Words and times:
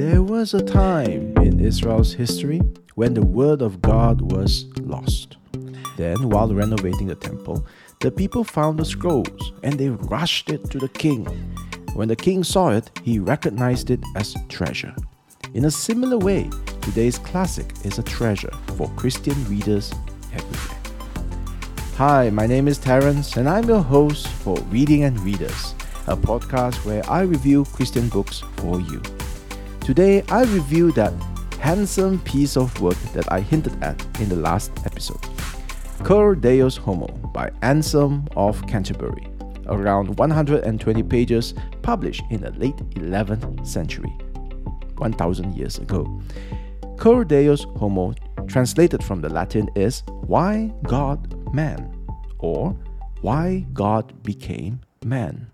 There 0.00 0.22
was 0.22 0.54
a 0.54 0.62
time 0.62 1.36
in 1.42 1.60
Israel's 1.60 2.14
history 2.14 2.62
when 2.94 3.12
the 3.12 3.20
word 3.20 3.60
of 3.60 3.82
God 3.82 4.32
was 4.32 4.64
lost. 4.80 5.36
Then, 5.98 6.30
while 6.30 6.48
renovating 6.54 7.08
the 7.08 7.14
temple, 7.14 7.66
the 7.98 8.10
people 8.10 8.42
found 8.42 8.78
the 8.78 8.86
scrolls 8.86 9.52
and 9.62 9.74
they 9.78 9.90
rushed 9.90 10.48
it 10.48 10.70
to 10.70 10.78
the 10.78 10.88
king. 10.88 11.26
When 11.92 12.08
the 12.08 12.16
king 12.16 12.42
saw 12.44 12.70
it, 12.70 12.90
he 13.02 13.18
recognized 13.18 13.90
it 13.90 14.00
as 14.16 14.34
treasure. 14.48 14.94
In 15.52 15.66
a 15.66 15.70
similar 15.70 16.16
way, 16.16 16.48
today's 16.80 17.18
classic 17.18 17.70
is 17.84 17.98
a 17.98 18.02
treasure 18.02 18.54
for 18.78 18.88
Christian 18.96 19.36
readers 19.50 19.92
everywhere. 20.32 20.80
Hi, 21.98 22.30
my 22.30 22.46
name 22.46 22.68
is 22.68 22.78
Terence, 22.78 23.36
and 23.36 23.46
I'm 23.46 23.68
your 23.68 23.82
host 23.82 24.28
for 24.28 24.56
Reading 24.70 25.04
and 25.04 25.20
Readers, 25.20 25.74
a 26.06 26.16
podcast 26.16 26.86
where 26.86 27.02
I 27.10 27.20
review 27.20 27.66
Christian 27.66 28.08
books 28.08 28.42
for 28.56 28.80
you. 28.80 29.02
Today, 29.80 30.22
I 30.28 30.42
review 30.42 30.92
that 30.92 31.12
handsome 31.58 32.20
piece 32.20 32.56
of 32.56 32.80
work 32.80 32.96
that 33.12 33.30
I 33.32 33.40
hinted 33.40 33.82
at 33.82 34.00
in 34.20 34.28
the 34.28 34.36
last 34.36 34.70
episode 34.84 35.20
Cur 36.04 36.34
Deus 36.34 36.76
Homo 36.76 37.08
by 37.34 37.50
Anselm 37.62 38.28
of 38.36 38.64
Canterbury, 38.66 39.26
around 39.66 40.18
120 40.18 41.02
pages, 41.02 41.54
published 41.82 42.22
in 42.30 42.42
the 42.42 42.52
late 42.52 42.76
11th 42.94 43.66
century, 43.66 44.10
1000 44.96 45.54
years 45.56 45.78
ago. 45.78 46.20
Cur 46.96 47.24
Deus 47.24 47.64
Homo, 47.76 48.14
translated 48.46 49.02
from 49.02 49.20
the 49.20 49.28
Latin, 49.28 49.68
is 49.74 50.02
Why 50.26 50.72
God 50.84 51.52
Man, 51.54 52.06
or 52.38 52.76
Why 53.22 53.66
God 53.72 54.22
Became 54.22 54.80
Man. 55.04 55.50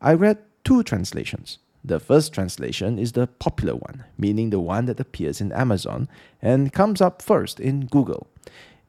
I 0.00 0.14
read 0.14 0.38
two 0.64 0.82
translations. 0.82 1.58
The 1.88 1.98
first 1.98 2.34
translation 2.34 2.98
is 2.98 3.12
the 3.12 3.26
popular 3.26 3.74
one, 3.74 4.04
meaning 4.18 4.50
the 4.50 4.60
one 4.60 4.84
that 4.86 5.00
appears 5.00 5.40
in 5.40 5.52
Amazon 5.52 6.06
and 6.42 6.70
comes 6.70 7.00
up 7.00 7.22
first 7.22 7.58
in 7.58 7.86
Google. 7.86 8.26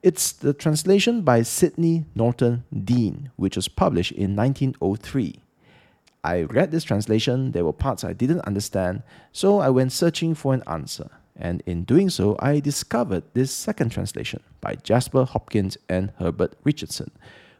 It's 0.04 0.34
the 0.34 0.54
translation 0.54 1.22
by 1.22 1.44
Sidney 1.44 2.04
Norton 2.14 2.66
Deane, 2.84 3.32
which 3.38 3.56
was 3.56 3.70
published 3.70 4.12
in 4.12 4.36
1903. 4.36 5.40
I 6.26 6.42
read 6.42 6.72
this 6.72 6.84
translation, 6.84 7.54
there 7.54 7.64
were 7.64 7.72
parts 7.72 8.04
I 8.04 8.12
didn't 8.12 8.42
understand, 8.42 9.04
so 9.32 9.60
I 9.60 9.70
went 9.70 9.94
searching 9.94 10.36
for 10.36 10.54
an 10.54 10.64
answer. 10.68 11.10
And 11.38 11.64
in 11.66 11.86
doing 11.86 12.10
so, 12.10 12.36
I 12.42 12.60
discovered 12.60 13.24
this 13.34 13.50
second 13.50 13.92
translation 13.92 14.44
by 14.60 14.76
Jasper 14.76 15.24
Hopkins 15.24 15.78
and 15.88 16.12
Herbert 16.20 16.58
Richardson, 16.66 17.12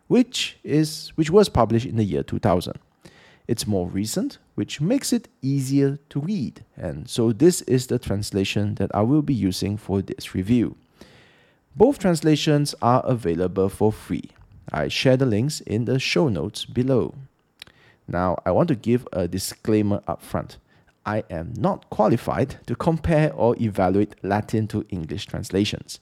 which, 0.08 0.58
is, 0.66 1.14
which 1.16 1.32
was 1.32 1.48
published 1.48 1.86
in 1.86 1.96
the 1.96 2.04
year 2.04 2.24
2000. 2.24 2.78
It's 3.48 3.66
more 3.66 3.88
recent, 3.88 4.38
which 4.60 4.82
makes 4.82 5.14
it 5.14 5.30
easier 5.42 5.98
to 6.10 6.20
read, 6.20 6.66
and 6.76 7.10
so 7.10 7.32
this 7.32 7.62
is 7.62 7.88
the 7.88 7.98
translation 7.98 8.76
that 8.76 8.94
I 8.94 9.04
will 9.04 9.22
be 9.22 9.34
using 9.34 9.78
for 9.78 10.02
this 10.02 10.36
review. 10.36 10.76
Both 11.78 12.00
translations 12.00 12.76
are 12.82 13.02
available 13.06 13.70
for 13.70 13.94
free. 13.94 14.32
I 14.70 14.90
share 14.90 15.16
the 15.16 15.26
links 15.26 15.62
in 15.62 15.86
the 15.86 15.98
show 15.98 16.28
notes 16.28 16.66
below. 16.66 17.16
Now, 18.06 18.38
I 18.46 18.52
want 18.52 18.68
to 18.68 18.76
give 18.76 19.08
a 19.14 19.30
disclaimer 19.30 20.02
up 20.10 20.22
front. 20.22 20.58
I 21.06 21.24
am 21.30 21.54
not 21.56 21.90
qualified 21.90 22.58
to 22.68 22.76
compare 22.76 23.32
or 23.32 23.56
evaluate 23.62 24.22
Latin 24.26 24.68
to 24.74 24.86
English 24.90 25.28
translations. 25.28 26.02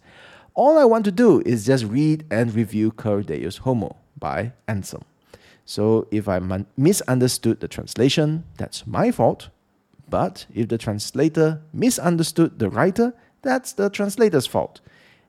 All 0.56 0.80
I 0.80 0.86
want 0.86 1.06
to 1.06 1.12
do 1.12 1.44
is 1.46 1.68
just 1.68 1.86
read 1.86 2.26
and 2.32 2.56
review 2.56 2.90
Cur 2.90 3.22
Deus 3.22 3.58
Homo 3.58 3.98
by 4.18 4.54
Anselm. 4.68 5.06
So 5.68 6.08
if 6.12 6.30
I 6.30 6.40
misunderstood 6.78 7.60
the 7.60 7.68
translation, 7.68 8.46
that's 8.58 8.88
my 8.88 9.12
fault. 9.12 9.50
But 10.10 10.46
if 10.56 10.70
the 10.70 10.78
translator 10.78 11.62
misunderstood 11.74 12.58
the 12.58 12.70
writer, 12.70 13.14
that's 13.42 13.74
the 13.74 13.90
translator's 13.90 14.48
fault. 14.48 14.80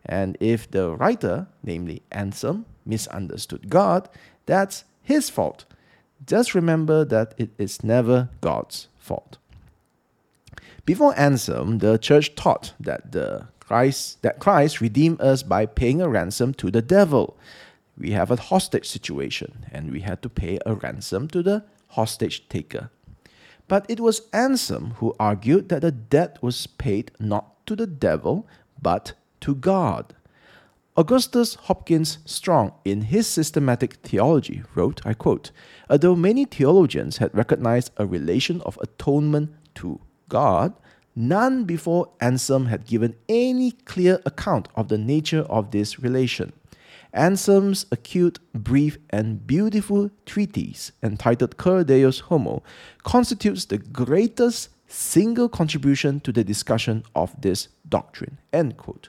And 0.06 0.38
if 0.38 0.70
the 0.70 0.94
writer, 0.94 1.48
namely 1.64 2.02
Anselm, 2.12 2.66
misunderstood 2.86 3.68
God, 3.68 4.08
that's 4.46 4.84
his 5.02 5.28
fault. 5.28 5.64
Just 6.24 6.54
remember 6.54 7.04
that 7.04 7.34
it 7.36 7.50
is 7.58 7.82
never 7.82 8.28
God's 8.40 8.86
fault. 8.96 9.38
Before 10.84 11.18
Anselm, 11.18 11.78
the 11.78 11.98
church 11.98 12.36
taught 12.36 12.74
that 12.78 13.10
the 13.10 13.48
Christ 13.58 14.22
that 14.22 14.38
Christ 14.38 14.80
redeemed 14.80 15.20
us 15.20 15.42
by 15.42 15.66
paying 15.66 16.00
a 16.00 16.08
ransom 16.08 16.54
to 16.54 16.70
the 16.70 16.80
devil 16.80 17.36
we 17.98 18.12
have 18.12 18.30
a 18.30 18.36
hostage 18.36 18.88
situation 18.88 19.66
and 19.72 19.90
we 19.90 20.00
had 20.00 20.22
to 20.22 20.28
pay 20.28 20.58
a 20.64 20.74
ransom 20.74 21.28
to 21.28 21.42
the 21.42 21.64
hostage 21.88 22.48
taker. 22.48 22.90
But 23.66 23.84
it 23.88 24.00
was 24.00 24.22
Anselm 24.32 24.92
who 24.96 25.14
argued 25.18 25.68
that 25.68 25.82
the 25.82 25.92
debt 25.92 26.38
was 26.40 26.66
paid 26.66 27.10
not 27.18 27.66
to 27.66 27.76
the 27.76 27.86
devil 27.86 28.46
but 28.80 29.12
to 29.40 29.54
God. 29.54 30.14
Augustus 30.96 31.54
Hopkins 31.54 32.18
Strong, 32.24 32.72
in 32.84 33.02
his 33.02 33.28
systematic 33.28 33.94
theology, 34.02 34.62
wrote, 34.74 35.00
I 35.06 35.14
quote, 35.14 35.52
Although 35.88 36.16
many 36.16 36.44
theologians 36.44 37.18
had 37.18 37.32
recognized 37.32 37.92
a 37.98 38.06
relation 38.06 38.60
of 38.62 38.78
atonement 38.82 39.54
to 39.76 40.00
God, 40.28 40.72
none 41.14 41.64
before 41.64 42.10
Anselm 42.20 42.66
had 42.66 42.84
given 42.84 43.14
any 43.28 43.70
clear 43.70 44.20
account 44.26 44.66
of 44.74 44.88
the 44.88 44.98
nature 44.98 45.42
of 45.42 45.70
this 45.70 46.00
relation. 46.00 46.52
Anselm's 47.12 47.86
acute, 47.90 48.38
brief, 48.52 48.98
and 49.10 49.46
beautiful 49.46 50.10
treatise 50.26 50.92
entitled 51.02 51.56
Cur 51.56 51.84
Deus 51.84 52.20
Homo 52.20 52.62
constitutes 53.02 53.64
the 53.64 53.78
greatest 53.78 54.70
single 54.86 55.48
contribution 55.48 56.20
to 56.20 56.32
the 56.32 56.44
discussion 56.44 57.02
of 57.14 57.38
this 57.40 57.68
doctrine. 57.88 58.38
End 58.52 58.76
quote. 58.76 59.08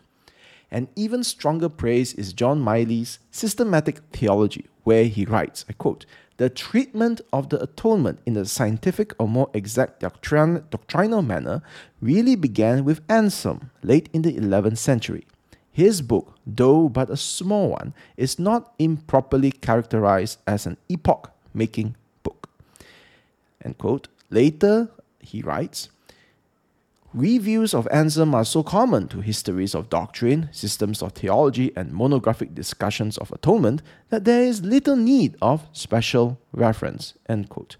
An 0.72 0.88
even 0.96 1.24
stronger 1.24 1.70
praise 1.70 2.14
is 2.14 2.34
John 2.34 2.60
Miley's 2.60 3.20
systematic 3.32 4.00
theology, 4.14 4.68
where 4.84 5.06
he 5.06 5.26
writes, 5.26 5.66
I 5.68 5.74
quote, 5.74 6.06
the 6.38 6.50
treatment 6.50 7.20
of 7.34 7.50
the 7.50 7.62
atonement 7.62 8.20
in 8.26 8.38
a 8.38 8.46
scientific 8.46 9.14
or 9.20 9.28
more 9.28 9.50
exact 9.54 10.02
doctrin- 10.02 10.64
doctrinal 10.70 11.22
manner 11.22 11.62
really 12.02 12.36
began 12.36 12.86
with 12.86 13.02
Anselm, 13.10 13.72
late 13.84 14.10
in 14.14 14.22
the 14.22 14.34
11th 14.38 14.78
century. 14.78 15.26
His 15.80 16.02
book, 16.02 16.36
though 16.46 16.90
but 16.90 17.10
a 17.10 17.16
small 17.16 17.70
one, 17.70 17.94
is 18.18 18.38
not 18.38 18.74
improperly 18.80 19.50
characterized 19.50 20.40
as 20.46 20.66
an 20.66 20.76
epoch 20.90 21.32
making 21.54 21.96
book. 22.22 22.50
End 23.64 23.78
quote. 23.78 24.10
Later, 24.30 24.90
he 25.22 25.42
writes, 25.42 25.88
Reviews 27.14 27.74
of 27.74 27.88
Anselm 27.94 28.36
are 28.36 28.44
so 28.44 28.62
common 28.62 29.08
to 29.08 29.22
histories 29.22 29.74
of 29.74 29.90
doctrine, 29.90 30.50
systems 30.52 31.02
of 31.02 31.14
theology, 31.14 31.72
and 31.78 31.94
monographic 31.94 32.54
discussions 32.54 33.18
of 33.18 33.32
atonement 33.32 33.82
that 34.10 34.26
there 34.26 34.44
is 34.44 34.62
little 34.62 34.98
need 34.98 35.38
of 35.42 35.66
special 35.72 36.42
reference. 36.52 37.14
End 37.30 37.48
quote. 37.48 37.78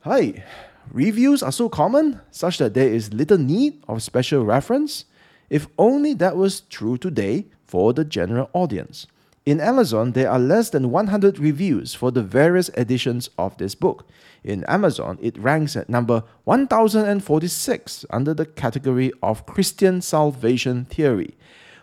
Hi, 0.00 0.42
reviews 0.90 1.44
are 1.44 1.52
so 1.52 1.68
common 1.68 2.22
such 2.32 2.58
that 2.58 2.74
there 2.74 2.88
is 2.88 3.14
little 3.14 3.38
need 3.38 3.80
of 3.86 4.02
special 4.02 4.44
reference? 4.44 5.04
If 5.50 5.66
only 5.78 6.14
that 6.14 6.36
was 6.36 6.60
true 6.62 6.96
today 6.96 7.46
for 7.66 7.92
the 7.92 8.04
general 8.04 8.50
audience. 8.52 9.06
In 9.46 9.60
Amazon, 9.60 10.12
there 10.12 10.30
are 10.30 10.38
less 10.38 10.70
than 10.70 10.90
100 10.90 11.38
reviews 11.38 11.92
for 11.92 12.10
the 12.10 12.22
various 12.22 12.70
editions 12.78 13.28
of 13.36 13.58
this 13.58 13.74
book. 13.74 14.08
In 14.42 14.64
Amazon, 14.64 15.18
it 15.20 15.36
ranks 15.36 15.76
at 15.76 15.90
number 15.90 16.22
1046 16.44 18.06
under 18.08 18.32
the 18.32 18.46
category 18.46 19.12
of 19.22 19.44
Christian 19.44 20.00
salvation 20.00 20.86
theory, 20.86 21.36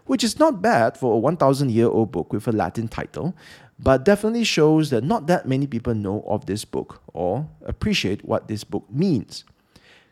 which 0.05 0.23
is 0.23 0.39
not 0.39 0.63
bad 0.63 0.97
for 0.97 1.13
a 1.13 1.19
1000 1.19 1.69
year 1.69 1.87
old 1.87 2.11
book 2.11 2.33
with 2.33 2.47
a 2.47 2.51
Latin 2.51 2.87
title, 2.87 3.35
but 3.77 4.05
definitely 4.05 4.43
shows 4.43 4.89
that 4.89 5.03
not 5.03 5.27
that 5.27 5.47
many 5.47 5.67
people 5.67 5.93
know 5.93 6.23
of 6.27 6.47
this 6.47 6.65
book 6.65 7.01
or 7.13 7.47
appreciate 7.65 8.25
what 8.25 8.47
this 8.47 8.63
book 8.63 8.85
means. 8.89 9.43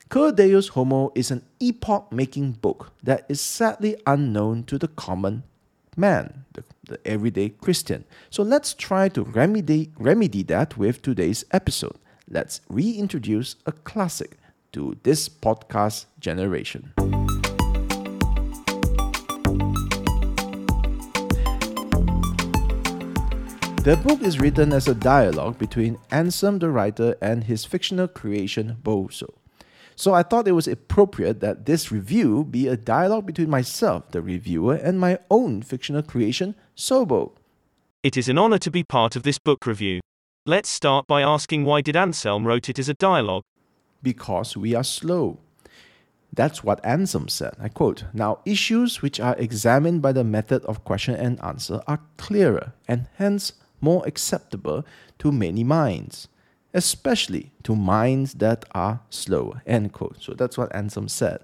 Cur 0.09 0.31
Deus 0.31 0.69
Homo 0.69 1.11
is 1.13 1.29
an 1.29 1.43
epoch 1.59 2.11
making 2.11 2.53
book 2.53 2.93
that 3.03 3.27
is 3.29 3.39
sadly 3.39 3.95
unknown 4.07 4.63
to 4.63 4.79
the 4.79 4.87
common 4.87 5.43
man, 5.95 6.45
the, 6.53 6.63
the 6.87 6.99
everyday 7.05 7.49
Christian. 7.49 8.05
So 8.31 8.41
let's 8.41 8.73
try 8.73 9.09
to 9.09 9.21
remedy, 9.21 9.91
remedy 9.99 10.41
that 10.43 10.79
with 10.79 11.03
today's 11.03 11.45
episode. 11.51 11.95
Let's 12.27 12.61
reintroduce 12.69 13.57
a 13.67 13.71
classic 13.71 14.39
to 14.71 14.97
this 15.03 15.29
podcast 15.29 16.05
generation. 16.19 16.91
The 23.83 23.95
book 24.03 24.23
is 24.23 24.39
written 24.39 24.73
as 24.73 24.87
a 24.87 24.95
dialogue 24.95 25.59
between 25.59 25.99
Anselm 26.09 26.57
the 26.57 26.71
writer 26.71 27.15
and 27.21 27.43
his 27.43 27.63
fictional 27.63 28.07
creation 28.07 28.77
Boso. 28.83 29.38
So 29.99 30.13
I 30.13 30.23
thought 30.23 30.47
it 30.47 30.53
was 30.53 30.65
appropriate 30.65 31.41
that 31.41 31.65
this 31.65 31.91
review 31.91 32.45
be 32.45 32.69
a 32.69 32.77
dialogue 32.77 33.25
between 33.25 33.49
myself, 33.49 34.09
the 34.11 34.21
reviewer, 34.21 34.75
and 34.75 34.97
my 34.97 35.19
own 35.29 35.61
fictional 35.61 36.03
creation, 36.03 36.55
Sobo. 36.73 37.33
It 38.01 38.15
is 38.15 38.29
an 38.29 38.37
honor 38.37 38.59
to 38.59 38.71
be 38.71 38.81
part 38.81 39.17
of 39.17 39.23
this 39.23 39.37
book 39.37 39.65
review. 39.65 39.99
Let's 40.45 40.69
start 40.69 41.05
by 41.05 41.21
asking 41.21 41.65
why 41.65 41.81
did 41.81 41.97
Anselm 41.97 42.47
wrote 42.47 42.69
it 42.69 42.79
as 42.79 42.87
a 42.87 42.93
dialogue? 42.93 43.43
Because 44.01 44.55
we 44.55 44.73
are 44.73 44.85
slow. 44.85 45.39
That's 46.31 46.63
what 46.63 46.79
Anselm 46.85 47.27
said. 47.27 47.55
I 47.59 47.67
quote 47.67 48.05
Now, 48.13 48.39
issues 48.45 49.01
which 49.01 49.19
are 49.19 49.35
examined 49.37 50.01
by 50.01 50.13
the 50.13 50.23
method 50.23 50.63
of 50.63 50.85
question 50.85 51.15
and 51.15 51.43
answer 51.43 51.81
are 51.87 51.99
clearer 52.15 52.71
and 52.87 53.09
hence 53.15 53.51
more 53.81 54.07
acceptable 54.07 54.85
to 55.17 55.33
many 55.33 55.65
minds, 55.65 56.28
especially 56.73 57.51
to 57.63 57.75
minds 57.75 58.35
that 58.35 58.65
are 58.71 59.01
slow. 59.09 59.57
End 59.65 59.93
quote. 59.93 60.17
So 60.19 60.33
that's 60.33 60.57
what 60.57 60.73
Anselm 60.75 61.07
said. 61.07 61.39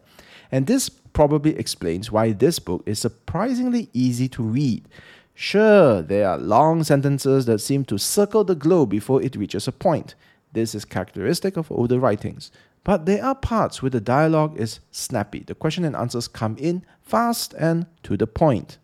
And 0.52 0.68
this 0.68 0.90
probably 0.90 1.58
explains 1.58 2.12
why 2.12 2.32
this 2.32 2.60
book 2.60 2.84
is 2.86 3.00
surprisingly 3.00 3.90
easy 3.94 4.28
to 4.30 4.44
read. 4.44 4.88
Sure, 5.34 6.02
there 6.02 6.30
are 6.30 6.38
long 6.38 6.84
sentences 6.84 7.46
that 7.46 7.60
seem 7.60 7.84
to 7.86 7.98
circle 7.98 8.44
the 8.44 8.56
globe 8.56 8.90
before 8.90 9.22
it 9.22 9.36
reaches 9.36 9.68
a 9.68 9.72
point. 9.72 10.16
This 10.54 10.74
is 10.74 10.86
characteristic 10.86 11.58
of 11.58 11.72
older 11.72 12.00
writings. 12.00 12.52
But 12.86 13.06
there 13.06 13.24
are 13.26 13.36
parts 13.36 13.82
where 13.82 13.90
the 13.90 14.00
dialogue 14.00 14.58
is 14.58 14.80
snappy. 14.92 15.40
The 15.40 15.56
question 15.56 15.84
and 15.84 15.96
answers 15.96 16.28
come 16.28 16.56
in 16.58 16.86
fast 17.02 17.54
and 17.56 17.88
to 18.04 18.16
the 18.16 18.28
point. 18.28 18.78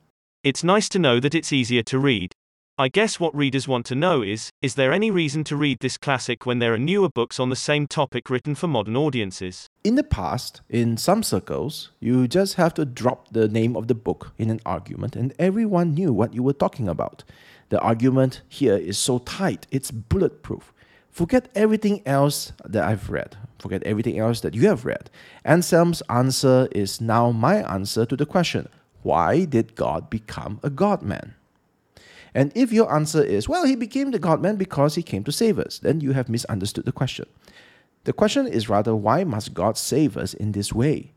It's 0.43 0.63
nice 0.63 0.89
to 0.89 0.99
know 0.99 1.19
that 1.19 1.35
it's 1.35 1.53
easier 1.53 1.83
to 1.83 1.99
read. 1.99 2.33
I 2.77 2.87
guess 2.87 3.19
what 3.19 3.35
readers 3.35 3.67
want 3.67 3.85
to 3.87 3.95
know 3.95 4.21
is 4.21 4.49
is 4.61 4.75
there 4.75 4.93
any 4.93 5.11
reason 5.11 5.43
to 5.43 5.57
read 5.57 5.79
this 5.81 5.97
classic 5.97 6.45
when 6.45 6.59
there 6.59 6.73
are 6.73 6.79
newer 6.79 7.09
books 7.09 7.39
on 7.39 7.49
the 7.49 7.55
same 7.55 7.85
topic 7.85 8.29
written 8.29 8.55
for 8.55 8.67
modern 8.67 8.95
audiences? 8.95 9.67
In 9.83 9.95
the 9.95 10.03
past, 10.03 10.61
in 10.69 10.95
some 10.95 11.21
circles, 11.21 11.91
you 11.99 12.29
just 12.29 12.55
have 12.55 12.73
to 12.75 12.85
drop 12.85 13.33
the 13.33 13.49
name 13.49 13.75
of 13.75 13.87
the 13.87 13.93
book 13.93 14.31
in 14.37 14.49
an 14.49 14.61
argument 14.65 15.17
and 15.17 15.33
everyone 15.37 15.93
knew 15.93 16.13
what 16.13 16.33
you 16.33 16.43
were 16.43 16.53
talking 16.53 16.87
about. 16.87 17.25
The 17.69 17.79
argument 17.81 18.41
here 18.47 18.77
is 18.77 18.97
so 18.97 19.19
tight, 19.19 19.67
it's 19.69 19.91
bulletproof. 19.91 20.73
Forget 21.11 21.49
everything 21.53 22.01
else 22.05 22.53
that 22.63 22.85
I've 22.85 23.09
read. 23.09 23.35
Forget 23.59 23.83
everything 23.83 24.17
else 24.17 24.39
that 24.41 24.55
you 24.55 24.67
have 24.69 24.85
read. 24.85 25.09
Anselm's 25.43 26.01
answer 26.09 26.69
is 26.71 27.01
now 27.01 27.31
my 27.31 27.57
answer 27.69 28.05
to 28.05 28.15
the 28.15 28.25
question 28.25 28.69
why 29.03 29.45
did 29.45 29.75
God 29.75 30.09
become 30.09 30.59
a 30.63 30.69
God 30.69 31.01
man? 31.01 31.35
And 32.33 32.51
if 32.55 32.71
your 32.71 32.93
answer 32.93 33.21
is, 33.23 33.49
well, 33.49 33.65
he 33.65 33.75
became 33.75 34.11
the 34.11 34.19
God 34.19 34.41
man 34.41 34.55
because 34.55 34.95
he 34.95 35.03
came 35.03 35.23
to 35.25 35.31
save 35.31 35.59
us, 35.59 35.79
then 35.79 35.99
you 35.99 36.13
have 36.13 36.29
misunderstood 36.29 36.85
the 36.85 36.91
question. 36.91 37.25
The 38.05 38.13
question 38.13 38.47
is 38.47 38.69
rather, 38.69 38.95
why 38.95 39.23
must 39.23 39.53
God 39.53 39.77
save 39.77 40.17
us 40.17 40.33
in 40.33 40.53
this 40.53 40.73
way? 40.73 41.13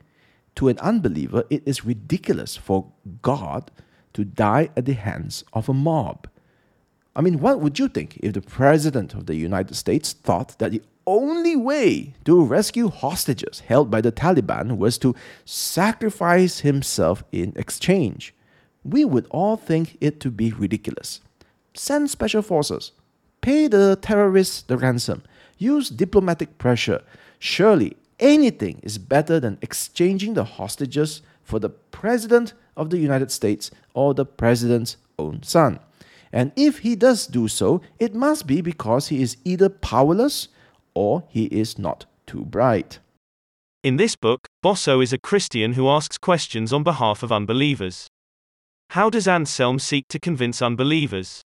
To 0.56 0.68
an 0.68 0.78
unbeliever, 0.80 1.44
it 1.50 1.62
is 1.66 1.84
ridiculous 1.84 2.56
for 2.56 2.92
God 3.22 3.70
to 4.12 4.24
die 4.24 4.70
at 4.76 4.84
the 4.84 4.92
hands 4.94 5.44
of 5.52 5.68
a 5.68 5.74
mob. 5.74 6.28
I 7.16 7.20
mean, 7.20 7.38
what 7.38 7.60
would 7.60 7.78
you 7.78 7.88
think 7.88 8.18
if 8.18 8.32
the 8.32 8.40
President 8.40 9.14
of 9.14 9.26
the 9.26 9.36
United 9.36 9.74
States 9.74 10.12
thought 10.12 10.58
that 10.58 10.72
the 10.72 10.82
only 11.06 11.54
way 11.54 12.14
to 12.24 12.44
rescue 12.44 12.88
hostages 12.88 13.60
held 13.60 13.90
by 13.90 14.00
the 14.00 14.12
Taliban 14.12 14.78
was 14.78 14.98
to 14.98 15.14
sacrifice 15.44 16.60
himself 16.60 17.22
in 17.30 17.52
exchange? 17.56 18.33
We 18.84 19.04
would 19.04 19.26
all 19.30 19.56
think 19.56 19.96
it 20.00 20.20
to 20.20 20.30
be 20.30 20.52
ridiculous. 20.52 21.20
Send 21.74 22.10
special 22.10 22.42
forces, 22.42 22.92
pay 23.40 23.66
the 23.66 23.98
terrorists 24.00 24.62
the 24.62 24.76
ransom, 24.76 25.22
use 25.58 25.88
diplomatic 25.88 26.58
pressure. 26.58 27.02
Surely 27.38 27.96
anything 28.20 28.80
is 28.82 28.98
better 28.98 29.40
than 29.40 29.58
exchanging 29.62 30.34
the 30.34 30.44
hostages 30.44 31.22
for 31.42 31.58
the 31.58 31.70
President 31.70 32.52
of 32.76 32.90
the 32.90 32.98
United 32.98 33.30
States 33.30 33.70
or 33.94 34.14
the 34.14 34.26
President's 34.26 34.96
own 35.18 35.42
son. 35.42 35.80
And 36.32 36.52
if 36.56 36.78
he 36.80 36.96
does 36.96 37.26
do 37.26 37.48
so, 37.48 37.80
it 37.98 38.14
must 38.14 38.46
be 38.46 38.60
because 38.60 39.08
he 39.08 39.22
is 39.22 39.36
either 39.44 39.68
powerless 39.68 40.48
or 40.94 41.24
he 41.28 41.44
is 41.44 41.78
not 41.78 42.06
too 42.26 42.44
bright. 42.44 42.98
In 43.82 43.96
this 43.98 44.16
book, 44.16 44.46
Boso 44.64 45.02
is 45.02 45.12
a 45.12 45.18
Christian 45.18 45.74
who 45.74 45.88
asks 45.88 46.18
questions 46.18 46.72
on 46.72 46.82
behalf 46.82 47.22
of 47.22 47.30
unbelievers. 47.30 48.08
How 48.90 49.10
does 49.10 49.26
Anselm 49.26 49.78
seek 49.78 50.06
to 50.08 50.18
convince 50.18 50.62
unbelievers? 50.62 51.42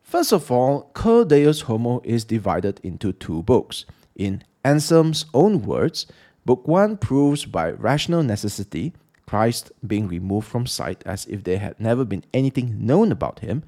First 0.00 0.32
of 0.32 0.50
all, 0.50 0.90
Cur 0.94 1.24
Deus 1.24 1.62
Homo 1.62 2.00
is 2.04 2.24
divided 2.24 2.78
into 2.82 3.12
two 3.12 3.42
books. 3.42 3.84
In 4.14 4.44
Anselm's 4.64 5.26
own 5.34 5.62
words, 5.62 6.06
Book 6.44 6.68
1 6.68 6.98
proves 6.98 7.46
by 7.46 7.70
rational 7.70 8.22
necessity, 8.22 8.92
Christ 9.26 9.72
being 9.84 10.06
removed 10.06 10.46
from 10.46 10.66
sight 10.66 11.02
as 11.04 11.26
if 11.26 11.42
there 11.42 11.58
had 11.58 11.80
never 11.80 12.04
been 12.04 12.24
anything 12.32 12.86
known 12.86 13.10
about 13.10 13.40
him, 13.40 13.64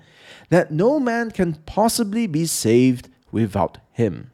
that 0.50 0.70
no 0.70 1.00
man 1.00 1.30
can 1.30 1.54
possibly 1.66 2.26
be 2.26 2.44
saved 2.46 3.08
without 3.32 3.78
him. 3.90 4.30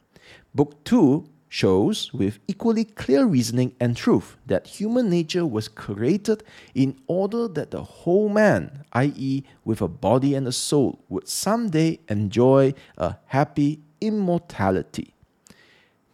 Book 0.55 0.85
2 0.85 1.25
shows 1.53 2.11
with 2.15 2.39
equally 2.49 2.83
clear 2.83 3.27
reasoning 3.27 3.75
and 3.79 3.95
truth 3.95 4.39
that 4.47 4.67
human 4.67 5.11
nature 5.11 5.45
was 5.45 5.69
created 5.69 6.43
in 6.75 6.99
order 7.07 7.47
that 7.47 7.71
the 7.71 7.83
whole 7.83 8.31
man, 8.31 8.83
i.e., 8.95 9.45
with 9.63 9.83
a 9.83 9.87
body 9.87 10.35
and 10.35 10.49
a 10.49 10.53
soul, 10.53 11.05
would 11.11 11.29
someday 11.29 12.01
enjoy 12.09 12.73
a 12.97 13.17
happy 13.27 13.83
immortality. 14.01 15.13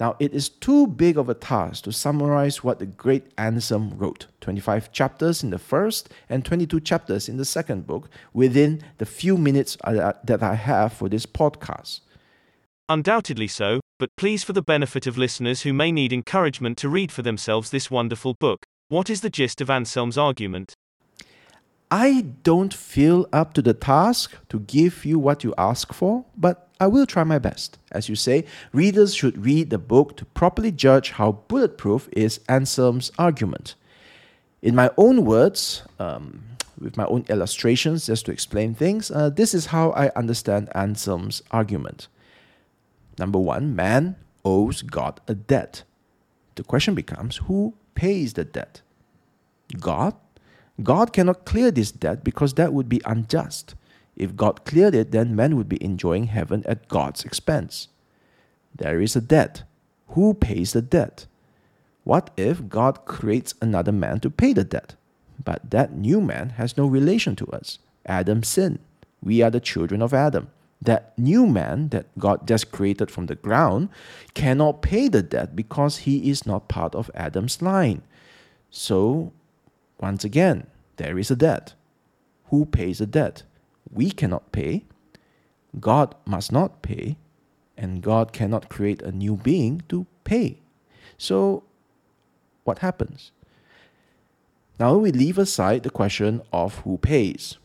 Now, 0.00 0.16
it 0.18 0.34
is 0.34 0.48
too 0.48 0.88
big 0.88 1.16
of 1.16 1.28
a 1.28 1.34
task 1.34 1.84
to 1.84 1.92
summarize 1.92 2.64
what 2.64 2.80
the 2.80 2.86
great 2.86 3.32
Anselm 3.38 3.96
wrote 3.96 4.26
25 4.40 4.90
chapters 4.90 5.44
in 5.44 5.50
the 5.50 5.58
first 5.58 6.08
and 6.28 6.44
22 6.44 6.80
chapters 6.80 7.28
in 7.28 7.36
the 7.36 7.44
second 7.44 7.86
book 7.86 8.08
within 8.32 8.82
the 8.98 9.06
few 9.06 9.38
minutes 9.38 9.76
that 9.84 10.42
I 10.42 10.54
have 10.56 10.92
for 10.92 11.08
this 11.08 11.26
podcast. 11.26 12.00
Undoubtedly 12.90 13.46
so, 13.46 13.80
but 13.98 14.08
please, 14.16 14.42
for 14.42 14.54
the 14.54 14.62
benefit 14.62 15.06
of 15.06 15.18
listeners 15.18 15.60
who 15.60 15.74
may 15.74 15.92
need 15.92 16.10
encouragement 16.10 16.78
to 16.78 16.88
read 16.88 17.12
for 17.12 17.20
themselves 17.20 17.68
this 17.68 17.90
wonderful 17.90 18.34
book, 18.40 18.64
what 18.88 19.10
is 19.10 19.20
the 19.20 19.28
gist 19.28 19.60
of 19.60 19.68
Anselm's 19.68 20.16
argument? 20.16 20.72
I 21.90 22.22
don't 22.42 22.72
feel 22.72 23.28
up 23.30 23.52
to 23.54 23.62
the 23.62 23.74
task 23.74 24.36
to 24.48 24.60
give 24.60 25.04
you 25.04 25.18
what 25.18 25.44
you 25.44 25.52
ask 25.58 25.92
for, 25.92 26.24
but 26.34 26.70
I 26.80 26.86
will 26.86 27.04
try 27.04 27.24
my 27.24 27.38
best. 27.38 27.78
As 27.92 28.08
you 28.08 28.14
say, 28.14 28.46
readers 28.72 29.14
should 29.14 29.44
read 29.44 29.68
the 29.68 29.78
book 29.78 30.16
to 30.16 30.24
properly 30.24 30.72
judge 30.72 31.10
how 31.10 31.32
bulletproof 31.48 32.08
is 32.12 32.40
Anselm's 32.48 33.12
argument. 33.18 33.74
In 34.62 34.74
my 34.74 34.90
own 34.96 35.26
words, 35.26 35.82
um, 35.98 36.42
with 36.80 36.96
my 36.96 37.04
own 37.04 37.26
illustrations, 37.28 38.06
just 38.06 38.24
to 38.26 38.32
explain 38.32 38.74
things, 38.74 39.10
uh, 39.10 39.28
this 39.28 39.52
is 39.52 39.66
how 39.66 39.90
I 39.90 40.08
understand 40.16 40.70
Anselm's 40.74 41.42
argument. 41.50 42.08
Number 43.18 43.38
one, 43.38 43.74
man 43.74 44.16
owes 44.44 44.82
God 44.82 45.20
a 45.26 45.34
debt. 45.34 45.82
The 46.54 46.62
question 46.62 46.94
becomes 46.94 47.38
who 47.38 47.74
pays 47.94 48.32
the 48.34 48.44
debt? 48.44 48.80
God? 49.78 50.14
God 50.82 51.12
cannot 51.12 51.44
clear 51.44 51.70
this 51.70 51.90
debt 51.90 52.22
because 52.22 52.54
that 52.54 52.72
would 52.72 52.88
be 52.88 53.00
unjust. 53.04 53.74
If 54.16 54.36
God 54.36 54.64
cleared 54.64 54.94
it, 54.94 55.10
then 55.10 55.36
man 55.36 55.56
would 55.56 55.68
be 55.68 55.82
enjoying 55.82 56.26
heaven 56.26 56.62
at 56.66 56.88
God's 56.88 57.24
expense. 57.24 57.88
There 58.74 59.00
is 59.00 59.16
a 59.16 59.20
debt. 59.20 59.64
Who 60.08 60.34
pays 60.34 60.72
the 60.72 60.82
debt? 60.82 61.26
What 62.04 62.30
if 62.36 62.68
God 62.68 63.04
creates 63.04 63.54
another 63.60 63.92
man 63.92 64.20
to 64.20 64.30
pay 64.30 64.52
the 64.52 64.64
debt? 64.64 64.94
But 65.44 65.70
that 65.70 65.92
new 65.92 66.20
man 66.20 66.50
has 66.50 66.76
no 66.76 66.86
relation 66.86 67.36
to 67.36 67.46
us. 67.48 67.78
Adam 68.06 68.42
sinned. 68.42 68.78
We 69.22 69.42
are 69.42 69.50
the 69.50 69.60
children 69.60 70.00
of 70.00 70.14
Adam 70.14 70.48
that 70.80 71.18
new 71.18 71.46
man 71.46 71.88
that 71.88 72.06
God 72.18 72.46
just 72.46 72.70
created 72.70 73.10
from 73.10 73.26
the 73.26 73.34
ground 73.34 73.88
cannot 74.34 74.82
pay 74.82 75.08
the 75.08 75.22
debt 75.22 75.56
because 75.56 75.98
he 75.98 76.30
is 76.30 76.46
not 76.46 76.68
part 76.68 76.94
of 76.94 77.10
Adam's 77.14 77.60
line. 77.60 78.02
So, 78.70 79.32
once 80.00 80.24
again, 80.24 80.66
there 80.96 81.18
is 81.18 81.30
a 81.30 81.36
debt. 81.36 81.74
Who 82.46 82.64
pays 82.64 82.98
the 82.98 83.06
debt? 83.06 83.42
We 83.90 84.10
cannot 84.10 84.52
pay. 84.52 84.84
God 85.80 86.14
must 86.24 86.52
not 86.52 86.82
pay. 86.82 87.16
And 87.76 88.02
God 88.02 88.32
cannot 88.32 88.68
create 88.68 89.02
a 89.02 89.12
new 89.12 89.36
being 89.36 89.82
to 89.88 90.06
pay. 90.24 90.58
So, 91.16 91.64
what 92.64 92.78
happens? 92.78 93.32
Now 94.78 94.96
we 94.96 95.10
leave 95.10 95.38
aside 95.38 95.82
the 95.82 95.90
question 95.90 96.42
of 96.52 96.78
who 96.80 96.98
pays. 96.98 97.56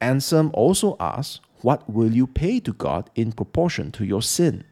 Anselm 0.00 0.50
also 0.54 0.96
asks 0.98 1.40
what 1.64 1.88
will 1.88 2.12
you 2.12 2.26
pay 2.26 2.60
to 2.60 2.74
God 2.74 3.08
in 3.14 3.32
proportion 3.32 3.90
to 3.92 4.04
your 4.04 4.20
sin? 4.20 4.64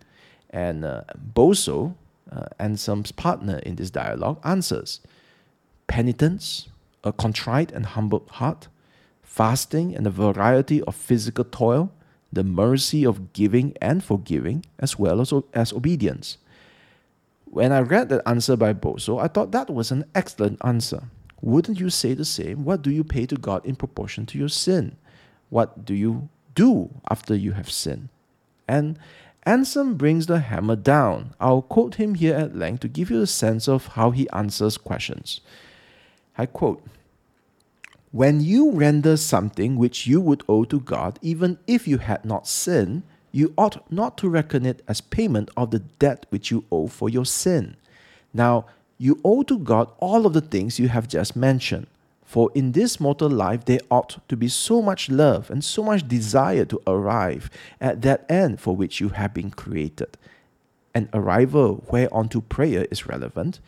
And 0.50 0.84
uh, 0.84 1.04
Boso, 1.34 1.94
uh, 2.30 2.44
Anselm's 2.61 3.12
partner 3.12 3.61
in 3.61 3.76
this 3.76 3.88
dialogue, 3.88 4.38
answers 4.44 5.00
penitence, 5.87 6.68
a 7.02 7.11
contrite 7.11 7.72
and 7.72 7.87
humble 7.87 8.26
heart, 8.32 8.68
fasting 9.22 9.96
and 9.96 10.06
a 10.06 10.11
variety 10.11 10.82
of 10.82 10.94
physical 10.94 11.44
toil, 11.44 11.90
the 12.30 12.44
mercy 12.44 13.06
of 13.06 13.32
giving 13.32 13.75
and 13.80 14.04
forgiving, 14.04 14.62
as 14.78 14.99
well 14.99 15.22
as, 15.22 15.32
as 15.54 15.72
obedience. 15.72 16.37
When 17.46 17.72
I 17.72 17.80
read 17.80 18.11
that 18.11 18.22
answer 18.26 18.54
by 18.54 18.75
Boso, 18.75 19.18
I 19.18 19.28
thought 19.28 19.52
that 19.52 19.70
was 19.70 19.90
an 19.90 20.04
excellent 20.14 20.58
answer. 20.62 21.04
Wouldn't 21.40 21.80
you 21.80 21.88
say 21.88 22.12
the 22.12 22.26
same? 22.26 22.64
What 22.64 22.82
do 22.82 22.90
you 22.90 23.02
pay 23.02 23.25
to 23.26 23.37
God 23.37 23.64
in 23.64 23.76
proportion 23.76 24.26
to 24.26 24.38
your 24.38 24.50
sin? 24.50 24.96
What 25.49 25.87
do 25.87 25.94
you 25.94 26.28
do 26.54 26.90
after 27.11 27.35
you 27.35 27.52
have 27.52 27.71
sinned. 27.71 28.09
And 28.68 28.99
Anselm 29.44 29.94
brings 29.94 30.26
the 30.26 30.38
hammer 30.38 30.76
down. 30.76 31.35
I'll 31.40 31.62
quote 31.62 31.97
him 31.97 32.14
here 32.14 32.35
at 32.35 32.56
length 32.56 32.80
to 32.80 32.88
give 32.88 33.11
you 33.11 33.21
a 33.21 33.26
sense 33.26 33.68
of 33.68 33.88
how 33.88 34.12
he 34.12 34.30
answers 34.30 34.78
questions. 34.78 35.40
I 36.38 36.47
quote 36.47 36.82
When 38.12 38.40
you 38.40 38.71
render 38.71 39.16
something 39.16 39.76
which 39.76 40.06
you 40.06 40.21
would 40.21 40.44
owe 40.49 40.64
to 40.64 40.78
God, 40.78 41.18
even 41.23 41.59
if 41.66 41.88
you 41.88 41.99
had 41.99 42.25
not 42.25 42.47
sinned, 42.47 43.02
you 43.32 43.52
ought 43.56 43.90
not 43.90 44.16
to 44.18 44.28
reckon 44.28 44.64
it 44.64 44.82
as 44.87 45.00
payment 45.00 45.50
of 45.56 45.71
the 45.71 45.80
debt 45.80 46.26
which 46.30 46.50
you 46.50 46.64
owe 46.71 46.87
for 46.87 47.09
your 47.09 47.26
sin. 47.26 47.76
Now, 48.32 48.66
you 48.99 49.21
owe 49.25 49.42
to 49.44 49.59
God 49.59 49.90
all 49.99 50.26
of 50.26 50.35
the 50.35 50.40
things 50.40 50.78
you 50.78 50.88
have 50.88 51.09
just 51.09 51.35
mentioned. 51.35 51.88
For 52.32 52.50
in 52.54 52.72
this 52.72 52.98
mortal 52.98 53.28
life 53.28 53.66
there 53.66 53.82
ought 53.90 54.26
to 54.28 54.38
be 54.38 54.48
so 54.48 54.80
much 54.80 55.10
love 55.10 55.50
and 55.50 55.62
so 55.62 55.82
much 55.82 56.08
desire 56.08 56.64
to 56.64 56.80
arrive 56.86 57.50
at 57.78 58.00
that 58.00 58.24
end 58.26 58.58
for 58.58 58.74
which 58.74 59.00
you 59.00 59.10
have 59.10 59.34
been 59.34 59.50
created. 59.50 60.16
An 60.94 61.10
arrival 61.12 61.84
whereunto 61.90 62.40
prayer 62.40 62.86
is 62.90 63.06
relevant, 63.06 63.60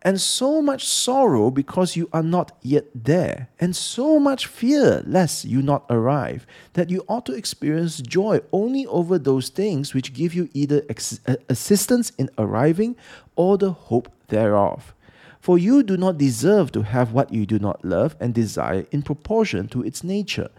and 0.00 0.18
so 0.18 0.62
much 0.62 0.88
sorrow 0.88 1.50
because 1.50 1.94
you 1.94 2.08
are 2.10 2.22
not 2.22 2.52
yet 2.62 2.86
there, 2.94 3.50
and 3.60 3.76
so 3.76 4.18
much 4.18 4.46
fear 4.46 5.02
lest 5.06 5.44
you 5.44 5.60
not 5.60 5.84
arrive, 5.90 6.46
that 6.72 6.88
you 6.88 7.04
ought 7.06 7.26
to 7.26 7.34
experience 7.34 8.00
joy 8.00 8.40
only 8.50 8.86
over 8.86 9.18
those 9.18 9.50
things 9.50 9.92
which 9.92 10.14
give 10.14 10.32
you 10.32 10.48
either 10.54 10.80
ex- 10.88 11.20
assistance 11.50 12.12
in 12.16 12.30
arriving 12.38 12.96
or 13.36 13.58
the 13.58 13.72
hope 13.72 14.08
thereof. 14.28 14.94
For 15.40 15.58
you 15.58 15.82
do 15.82 15.96
not 15.96 16.18
deserve 16.18 16.70
to 16.72 16.82
have 16.82 17.12
what 17.12 17.32
you 17.32 17.46
do 17.46 17.58
not 17.58 17.82
love 17.82 18.14
and 18.20 18.34
desire 18.34 18.86
in 18.90 19.02
proportion 19.02 19.68
to 19.68 19.82
its 19.82 20.04
nature, 20.04 20.50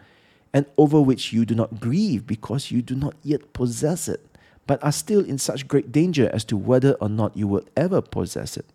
and 0.54 0.66
over 0.76 1.00
which 1.00 1.32
you 1.32 1.46
do 1.46 1.54
not 1.54 1.80
grieve 1.80 2.26
because 2.26 2.72
you 2.72 2.82
do 2.82 2.96
not 2.96 3.16
yet 3.22 3.54
possess 3.54 4.08
it, 4.08 4.26
but 4.66 4.84
are 4.84 4.92
still 4.92 5.24
in 5.24 5.38
such 5.38 5.68
great 5.68 5.92
danger 5.92 6.30
as 6.34 6.44
to 6.46 6.58
whether 6.58 6.94
or 6.94 7.10
not 7.10 7.38
you 7.38 7.48
will 7.48 7.64
ever 7.78 8.02
possess 8.02 8.58
it. 8.58 8.66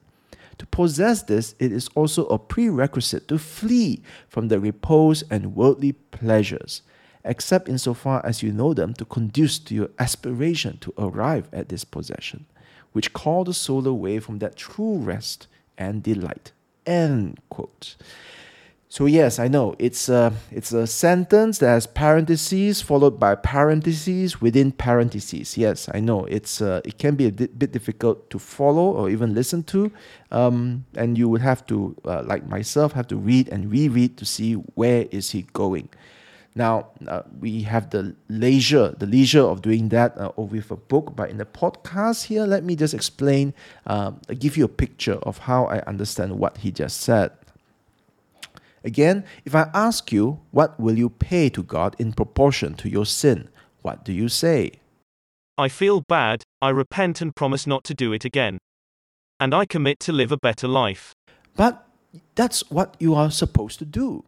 To 0.58 0.66
possess 0.66 1.25
this, 1.25 1.54
it 1.58 1.72
is 1.72 1.88
also 1.96 2.26
a 2.26 2.38
prerequisite 2.38 3.26
to 3.28 3.36
flee 3.36 4.00
from 4.28 4.48
the 4.48 4.60
repose 4.60 5.25
and 5.28 5.56
worldly 5.56 5.92
pleasures, 5.92 6.82
except 7.25 7.68
insofar 7.68 8.25
as 8.25 8.44
you 8.44 8.52
know 8.52 8.72
them 8.72 8.94
to 8.94 9.04
conduce 9.04 9.58
to 9.58 9.75
your 9.75 9.90
aspiration 9.98 10.78
to 10.78 10.94
arrive 10.96 11.48
at 11.52 11.68
this 11.68 11.84
possession, 11.84 12.46
which 12.92 13.12
call 13.12 13.42
the 13.42 13.52
soul 13.52 13.86
away 13.86 14.20
from 14.20 14.38
that 14.38 14.56
true 14.56 14.98
rest 14.98 15.48
and 15.78 16.02
delight. 16.02 16.52
End 16.87 17.40
quote. 17.49 17.97
So 18.88 19.04
yes, 19.04 19.38
I 19.38 19.49
know 19.49 19.75
it's 19.78 20.09
a 20.09 20.33
it's 20.50 20.73
a 20.73 20.87
sentence 20.87 21.59
that 21.59 21.68
has 21.68 21.87
parentheses 21.87 22.80
followed 22.80 23.21
by 23.21 23.35
parentheses 23.35 24.40
within 24.40 24.73
parentheses. 24.73 25.59
Yes, 25.59 25.90
I 25.92 26.00
know 26.00 26.25
it's 26.25 26.62
uh, 26.62 26.80
it 26.83 26.97
can 26.97 27.14
be 27.14 27.26
a 27.26 27.30
bit 27.30 27.73
difficult 27.73 28.30
to 28.30 28.38
follow 28.38 28.92
or 28.92 29.11
even 29.11 29.35
listen 29.35 29.64
to, 29.64 29.92
um, 30.30 30.87
and 30.95 31.18
you 31.18 31.28
would 31.28 31.42
have 31.42 31.66
to, 31.66 31.95
uh, 32.06 32.23
like 32.25 32.49
myself, 32.49 32.92
have 32.92 33.09
to 33.09 33.16
read 33.16 33.49
and 33.49 33.71
reread 33.71 34.16
to 34.16 34.25
see 34.25 34.54
where 34.54 35.06
is 35.11 35.33
he 35.33 35.42
going. 35.52 35.90
Now 36.56 36.88
uh, 37.06 37.22
we 37.38 37.62
have 37.62 37.90
the 37.90 38.16
leisure, 38.30 38.94
the 38.98 39.04
leisure 39.04 39.42
of 39.42 39.60
doing 39.60 39.90
that 39.90 40.16
uh, 40.16 40.32
with 40.36 40.70
a 40.70 40.76
book, 40.76 41.14
but 41.14 41.28
in 41.28 41.36
the 41.36 41.44
podcast 41.44 42.25
here, 42.25 42.46
let 42.46 42.64
me 42.64 42.75
just 42.75 42.94
explain, 42.94 43.52
uh, 43.86 44.12
give 44.38 44.56
you 44.56 44.64
a 44.64 44.68
picture 44.68 45.18
of 45.22 45.36
how 45.38 45.66
I 45.66 45.80
understand 45.82 46.38
what 46.38 46.56
he 46.56 46.72
just 46.72 47.02
said. 47.02 47.30
Again, 48.82 49.25
if 49.44 49.54
I 49.54 49.68
ask 49.75 50.10
you, 50.10 50.40
what 50.50 50.80
will 50.80 50.96
you 50.96 51.10
pay 51.10 51.50
to 51.50 51.62
God 51.62 51.94
in 51.98 52.14
proportion 52.14 52.72
to 52.76 52.88
your 52.88 53.04
sin? 53.04 53.48
What 53.82 54.02
do 54.02 54.12
you 54.14 54.30
say? 54.30 54.72
I 55.58 55.68
feel 55.68 56.00
bad, 56.08 56.42
I 56.62 56.70
repent 56.70 57.20
and 57.20 57.36
promise 57.36 57.66
not 57.66 57.84
to 57.84 57.94
do 57.94 58.14
it 58.14 58.25
again. 58.25 58.58
And 59.38 59.54
I 59.54 59.66
commit 59.66 60.00
to 60.00 60.12
live 60.12 60.32
a 60.32 60.38
better 60.38 60.68
life. 60.68 61.12
But 61.54 61.86
that's 62.34 62.70
what 62.70 62.96
you 62.98 63.14
are 63.14 63.30
supposed 63.30 63.78
to 63.80 63.84
do. 63.84 64.25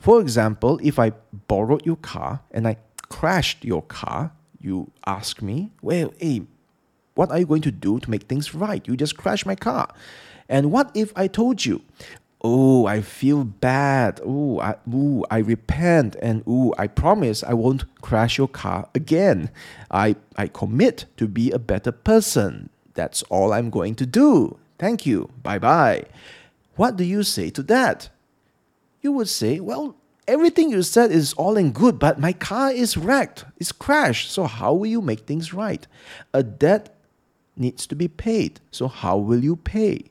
For 0.00 0.20
example, 0.20 0.80
if 0.82 0.98
I 0.98 1.12
borrowed 1.46 1.84
your 1.84 1.96
car 1.96 2.40
and 2.50 2.66
I 2.66 2.78
crashed 3.02 3.64
your 3.64 3.82
car, 3.82 4.32
you 4.58 4.90
ask 5.06 5.42
me, 5.42 5.72
well, 5.82 6.12
hey, 6.18 6.42
what 7.14 7.30
are 7.30 7.38
you 7.38 7.46
going 7.46 7.62
to 7.62 7.70
do 7.70 8.00
to 8.00 8.10
make 8.10 8.22
things 8.22 8.54
right? 8.54 8.86
You 8.88 8.96
just 8.96 9.18
crashed 9.18 9.44
my 9.44 9.54
car. 9.54 9.92
And 10.48 10.72
what 10.72 10.90
if 10.94 11.12
I 11.16 11.26
told 11.26 11.66
you, 11.66 11.82
oh, 12.40 12.86
I 12.86 13.02
feel 13.02 13.44
bad. 13.44 14.20
Oh, 14.24 14.58
I, 14.60 14.76
ooh, 14.92 15.24
I 15.30 15.38
repent. 15.38 16.16
And 16.22 16.42
oh, 16.46 16.74
I 16.78 16.86
promise 16.86 17.44
I 17.44 17.52
won't 17.52 17.84
crash 18.00 18.38
your 18.38 18.48
car 18.48 18.88
again. 18.94 19.50
I, 19.90 20.16
I 20.36 20.46
commit 20.46 21.04
to 21.18 21.28
be 21.28 21.50
a 21.50 21.58
better 21.58 21.92
person. 21.92 22.70
That's 22.94 23.22
all 23.24 23.52
I'm 23.52 23.68
going 23.68 23.96
to 23.96 24.06
do. 24.06 24.58
Thank 24.78 25.04
you. 25.04 25.30
Bye 25.42 25.58
bye. 25.58 26.04
What 26.76 26.96
do 26.96 27.04
you 27.04 27.22
say 27.22 27.50
to 27.50 27.62
that? 27.64 28.08
You 29.00 29.12
would 29.12 29.28
say, 29.28 29.60
well, 29.60 29.96
everything 30.28 30.70
you 30.70 30.82
said 30.82 31.10
is 31.10 31.32
all 31.34 31.56
in 31.56 31.72
good, 31.72 31.98
but 31.98 32.20
my 32.20 32.32
car 32.32 32.70
is 32.70 32.96
wrecked, 32.96 33.44
it's 33.58 33.72
crashed. 33.72 34.30
So 34.30 34.44
how 34.44 34.74
will 34.74 34.86
you 34.86 35.02
make 35.02 35.20
things 35.20 35.52
right? 35.52 35.86
A 36.32 36.42
debt 36.42 36.96
needs 37.56 37.86
to 37.88 37.94
be 37.94 38.08
paid. 38.08 38.60
So 38.70 38.88
how 38.88 39.18
will 39.18 39.42
you 39.42 39.56
pay? 39.56 40.04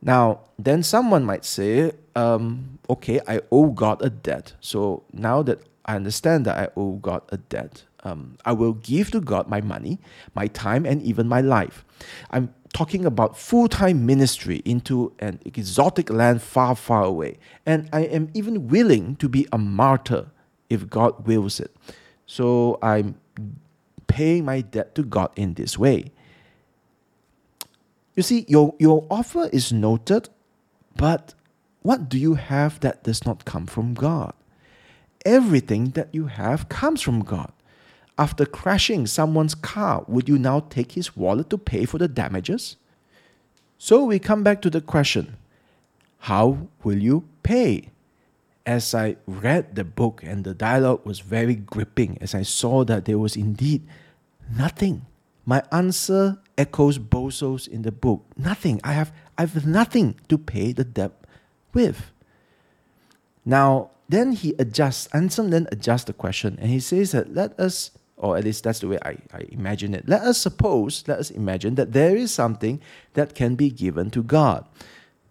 Now, 0.00 0.40
then 0.58 0.82
someone 0.82 1.24
might 1.24 1.44
say, 1.44 1.92
um, 2.14 2.78
okay, 2.88 3.20
I 3.26 3.40
owe 3.50 3.70
God 3.70 4.00
a 4.02 4.10
debt. 4.10 4.54
So 4.60 5.02
now 5.12 5.42
that 5.42 5.60
I 5.84 5.96
understand 5.96 6.44
that 6.44 6.56
I 6.56 6.68
owe 6.76 6.92
God 6.92 7.22
a 7.30 7.38
debt, 7.38 7.84
um, 8.04 8.38
I 8.44 8.52
will 8.52 8.74
give 8.74 9.10
to 9.12 9.20
God 9.20 9.48
my 9.48 9.60
money, 9.60 9.98
my 10.34 10.46
time, 10.46 10.86
and 10.86 11.02
even 11.02 11.28
my 11.28 11.40
life. 11.40 11.84
I'm 12.30 12.54
talking 12.72 13.04
about 13.04 13.36
full 13.36 13.68
time 13.68 14.06
ministry 14.06 14.62
into 14.64 15.12
an 15.18 15.40
exotic 15.44 16.10
land 16.10 16.42
far, 16.42 16.76
far 16.76 17.04
away. 17.04 17.38
And 17.66 17.88
I 17.92 18.02
am 18.02 18.30
even 18.34 18.68
willing 18.68 19.16
to 19.16 19.28
be 19.28 19.46
a 19.52 19.58
martyr 19.58 20.30
if 20.70 20.88
God 20.88 21.26
wills 21.26 21.60
it. 21.60 21.74
So 22.26 22.78
I'm 22.82 23.16
paying 24.06 24.44
my 24.44 24.60
debt 24.60 24.94
to 24.96 25.02
God 25.02 25.30
in 25.36 25.54
this 25.54 25.78
way. 25.78 26.12
You 28.14 28.22
see, 28.22 28.44
your, 28.48 28.74
your 28.78 29.06
offer 29.10 29.48
is 29.52 29.72
noted, 29.72 30.28
but 30.96 31.34
what 31.82 32.08
do 32.08 32.18
you 32.18 32.34
have 32.34 32.80
that 32.80 33.04
does 33.04 33.24
not 33.24 33.44
come 33.44 33.66
from 33.66 33.94
God? 33.94 34.34
Everything 35.24 35.90
that 35.90 36.08
you 36.12 36.26
have 36.26 36.68
comes 36.68 37.00
from 37.00 37.22
God. 37.22 37.52
After 38.18 38.44
crashing 38.44 39.06
someone's 39.06 39.54
car, 39.54 40.04
would 40.08 40.28
you 40.28 40.38
now 40.38 40.60
take 40.60 40.92
his 40.92 41.16
wallet 41.16 41.50
to 41.50 41.58
pay 41.58 41.84
for 41.84 41.98
the 41.98 42.08
damages? 42.08 42.76
So 43.78 44.04
we 44.04 44.18
come 44.18 44.42
back 44.42 44.60
to 44.62 44.70
the 44.70 44.80
question 44.80 45.36
how 46.22 46.68
will 46.82 46.98
you 46.98 47.28
pay? 47.44 47.90
As 48.66 48.94
I 48.94 49.16
read 49.26 49.76
the 49.76 49.84
book 49.84 50.20
and 50.22 50.44
the 50.44 50.52
dialogue 50.52 51.06
was 51.06 51.20
very 51.20 51.54
gripping, 51.54 52.18
as 52.20 52.34
I 52.34 52.42
saw 52.42 52.84
that 52.84 53.06
there 53.06 53.18
was 53.18 53.34
indeed 53.34 53.86
nothing. 54.54 55.06
My 55.46 55.62
answer 55.72 56.38
echoes 56.58 56.98
Boso's 56.98 57.66
in 57.66 57.82
the 57.82 57.92
book. 57.92 58.26
Nothing. 58.36 58.80
I 58.84 58.92
have 58.92 59.12
I 59.38 59.42
have 59.42 59.64
nothing 59.64 60.16
to 60.28 60.36
pay 60.36 60.72
the 60.72 60.84
debt 60.84 61.12
with. 61.72 62.10
Now, 63.46 63.92
then 64.08 64.32
he 64.32 64.54
adjusts, 64.58 65.08
Anselm 65.14 65.48
then 65.50 65.68
adjusts 65.72 66.04
the 66.04 66.12
question 66.12 66.58
and 66.60 66.68
he 66.68 66.80
says 66.80 67.12
that 67.12 67.32
let 67.32 67.58
us 67.58 67.92
or 68.18 68.36
at 68.36 68.44
least 68.44 68.64
that's 68.64 68.80
the 68.80 68.88
way 68.88 68.98
I, 69.02 69.16
I 69.32 69.46
imagine 69.50 69.94
it. 69.94 70.08
Let 70.08 70.22
us 70.22 70.38
suppose, 70.38 71.04
let 71.06 71.18
us 71.18 71.30
imagine 71.30 71.76
that 71.76 71.92
there 71.92 72.16
is 72.16 72.32
something 72.32 72.80
that 73.14 73.34
can 73.34 73.54
be 73.54 73.70
given 73.70 74.10
to 74.10 74.22
God. 74.22 74.66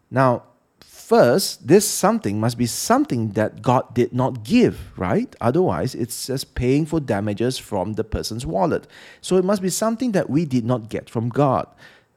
Now, 0.09 0.43
first, 0.81 1.67
this 1.67 1.87
something 1.87 2.39
must 2.39 2.57
be 2.57 2.65
something 2.65 3.31
that 3.31 3.61
God 3.61 3.93
did 3.93 4.13
not 4.13 4.43
give, 4.43 4.97
right? 4.97 5.33
Otherwise, 5.39 5.95
it's 5.95 6.27
just 6.27 6.55
paying 6.55 6.85
for 6.85 6.99
damages 6.99 7.57
from 7.57 7.93
the 7.93 8.03
person's 8.03 8.45
wallet. 8.45 8.87
So 9.21 9.37
it 9.37 9.45
must 9.45 9.61
be 9.61 9.69
something 9.69 10.13
that 10.13 10.29
we 10.29 10.45
did 10.45 10.65
not 10.65 10.89
get 10.89 11.09
from 11.09 11.29
God. 11.29 11.67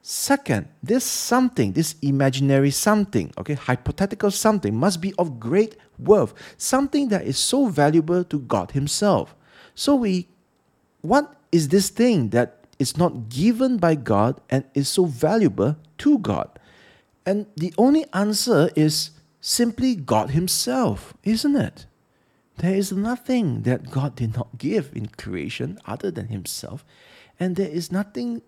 Second, 0.03 0.69
this 0.83 1.05
something, 1.05 1.73
this 1.73 1.95
imaginary 2.01 2.71
something, 2.71 3.33
okay, 3.37 3.55
hypothetical 3.55 4.31
something, 4.31 4.75
must 4.75 5.01
be 5.01 5.13
of 5.19 5.39
great 5.39 5.77
worth, 5.99 6.33
something 6.57 7.09
that 7.09 7.27
is 7.27 7.39
so 7.39 7.67
valuable 7.67 8.25
to 8.25 8.39
God 8.39 8.71
Himself. 8.71 9.37
So 9.75 9.95
we 9.95 10.29
what 11.03 11.35
is 11.53 11.69
this 11.69 11.89
thing 11.89 12.31
that 12.31 12.65
is 12.79 12.97
not 12.97 13.29
given 13.29 13.77
by 13.77 13.95
God 13.95 14.41
and 14.49 14.65
is 14.75 14.89
so 14.89 15.05
valuable 15.05 15.77
to 15.99 16.19
God? 16.19 16.59
And 17.27 17.47
the 17.57 17.75
only 17.79 18.07
answer 18.13 18.71
is 18.75 19.11
simply 19.41 19.95
God 19.95 20.31
Himself, 20.31 21.15
isn't 21.23 21.57
it? 21.57 21.87
There 22.59 22.75
is 22.75 22.93
nothing 22.93 23.63
that 23.63 23.91
God 23.91 24.17
did 24.17 24.37
not 24.37 24.59
give 24.59 24.91
in 24.95 25.07
creation 25.07 25.79
other 25.87 26.11
than 26.11 26.29
Himself, 26.29 26.85
and 27.39 27.57
there 27.57 27.69
is 27.69 27.91
nothing 27.91 28.43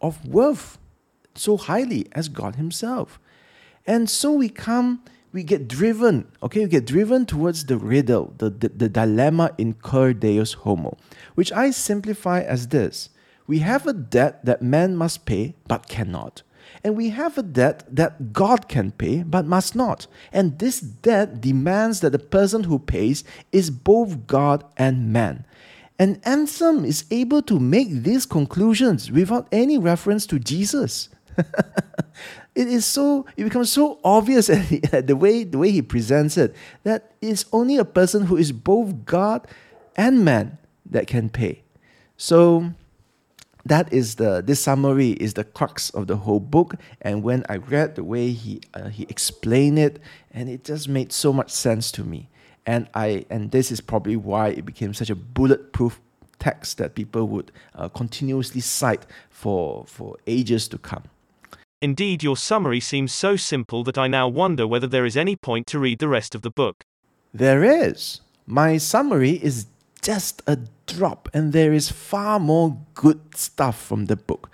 of 0.00 0.26
worth 0.26 0.78
so 1.34 1.56
highly 1.56 2.06
as 2.12 2.28
God 2.28 2.56
Himself. 2.56 3.18
And 3.86 4.08
so 4.08 4.32
we 4.32 4.48
come 4.48 5.02
we 5.32 5.42
get 5.42 5.66
driven, 5.66 6.26
okay, 6.42 6.60
we 6.60 6.66
get 6.66 6.86
driven 6.86 7.26
towards 7.26 7.64
the 7.64 7.78
riddle, 7.78 8.34
the, 8.38 8.50
the, 8.50 8.68
the 8.68 8.88
dilemma 8.88 9.52
in 9.58 9.74
cur 9.74 10.12
deus 10.12 10.52
homo, 10.52 10.96
which 11.34 11.52
I 11.52 11.70
simplify 11.70 12.40
as 12.40 12.68
this. 12.68 13.10
We 13.46 13.60
have 13.60 13.86
a 13.86 13.92
debt 13.92 14.44
that 14.44 14.62
man 14.62 14.96
must 14.96 15.26
pay 15.26 15.54
but 15.66 15.88
cannot. 15.88 16.42
And 16.84 16.96
we 16.96 17.10
have 17.10 17.38
a 17.38 17.42
debt 17.42 17.84
that 17.90 18.32
God 18.32 18.68
can 18.68 18.92
pay 18.92 19.22
but 19.22 19.46
must 19.46 19.74
not. 19.74 20.06
And 20.32 20.58
this 20.58 20.80
debt 20.80 21.40
demands 21.40 22.00
that 22.00 22.10
the 22.10 22.18
person 22.18 22.64
who 22.64 22.78
pays 22.78 23.24
is 23.50 23.70
both 23.70 24.26
God 24.26 24.64
and 24.76 25.12
man. 25.12 25.44
And 25.98 26.20
Anselm 26.24 26.84
is 26.84 27.04
able 27.10 27.42
to 27.42 27.60
make 27.60 28.02
these 28.02 28.26
conclusions 28.26 29.10
without 29.10 29.46
any 29.52 29.78
reference 29.78 30.26
to 30.26 30.38
Jesus. 30.38 31.08
it 32.54 32.68
is 32.68 32.84
so 32.84 33.26
it 33.36 33.44
becomes 33.44 33.72
so 33.72 33.98
obvious 34.04 34.50
at 34.92 35.06
the 35.06 35.16
way 35.16 35.44
the 35.44 35.58
way 35.58 35.70
he 35.70 35.82
presents 35.82 36.36
it 36.36 36.54
that 36.84 37.12
it's 37.20 37.44
only 37.52 37.76
a 37.76 37.84
person 37.84 38.26
who 38.26 38.36
is 38.36 38.52
both 38.52 39.04
God 39.04 39.46
and 39.96 40.24
man 40.24 40.58
that 40.86 41.06
can 41.06 41.28
pay. 41.28 41.62
So 42.16 42.72
that 43.64 43.92
is 43.92 44.16
the 44.16 44.42
this 44.44 44.62
summary 44.62 45.10
is 45.12 45.34
the 45.34 45.44
crux 45.44 45.90
of 45.90 46.06
the 46.06 46.16
whole 46.16 46.40
book. 46.40 46.76
And 47.00 47.22
when 47.22 47.44
i 47.48 47.56
read 47.56 47.94
the 47.94 48.04
way 48.04 48.30
he 48.30 48.60
uh, 48.74 48.88
he 48.88 49.04
explained 49.04 49.78
it 49.78 50.00
and 50.30 50.48
it 50.48 50.64
just 50.64 50.88
made 50.88 51.12
so 51.12 51.32
much 51.32 51.50
sense 51.50 51.90
to 51.92 52.04
me. 52.04 52.28
And 52.66 52.88
i 52.94 53.24
and 53.30 53.50
this 53.50 53.70
is 53.70 53.80
probably 53.80 54.16
why 54.16 54.48
it 54.48 54.64
became 54.64 54.94
such 54.94 55.10
a 55.10 55.14
bulletproof 55.14 56.00
text 56.38 56.78
that 56.78 56.96
people 56.96 57.28
would 57.28 57.52
uh, 57.74 57.88
continuously 57.88 58.60
cite 58.60 59.06
for 59.30 59.84
for 59.86 60.16
ages 60.26 60.68
to 60.68 60.78
come 60.78 61.04
indeed 61.82 62.22
your 62.22 62.36
summary 62.36 62.80
seems 62.80 63.12
so 63.12 63.36
simple 63.36 63.84
that 63.84 63.98
i 63.98 64.06
now 64.06 64.26
wonder 64.28 64.66
whether 64.66 64.86
there 64.86 65.04
is 65.04 65.16
any 65.16 65.36
point 65.36 65.66
to 65.66 65.78
read 65.78 65.98
the 65.98 66.08
rest 66.08 66.34
of 66.34 66.42
the 66.42 66.50
book 66.50 66.84
there 67.34 67.62
is 67.62 68.20
my 68.46 68.76
summary 68.76 69.32
is 69.32 69.66
just 70.02 70.42
a 70.46 70.58
drop, 70.86 71.28
and 71.32 71.52
there 71.52 71.72
is 71.72 71.90
far 71.90 72.38
more 72.38 72.76
good 72.94 73.20
stuff 73.36 73.80
from 73.80 74.06
the 74.06 74.16
book. 74.16 74.50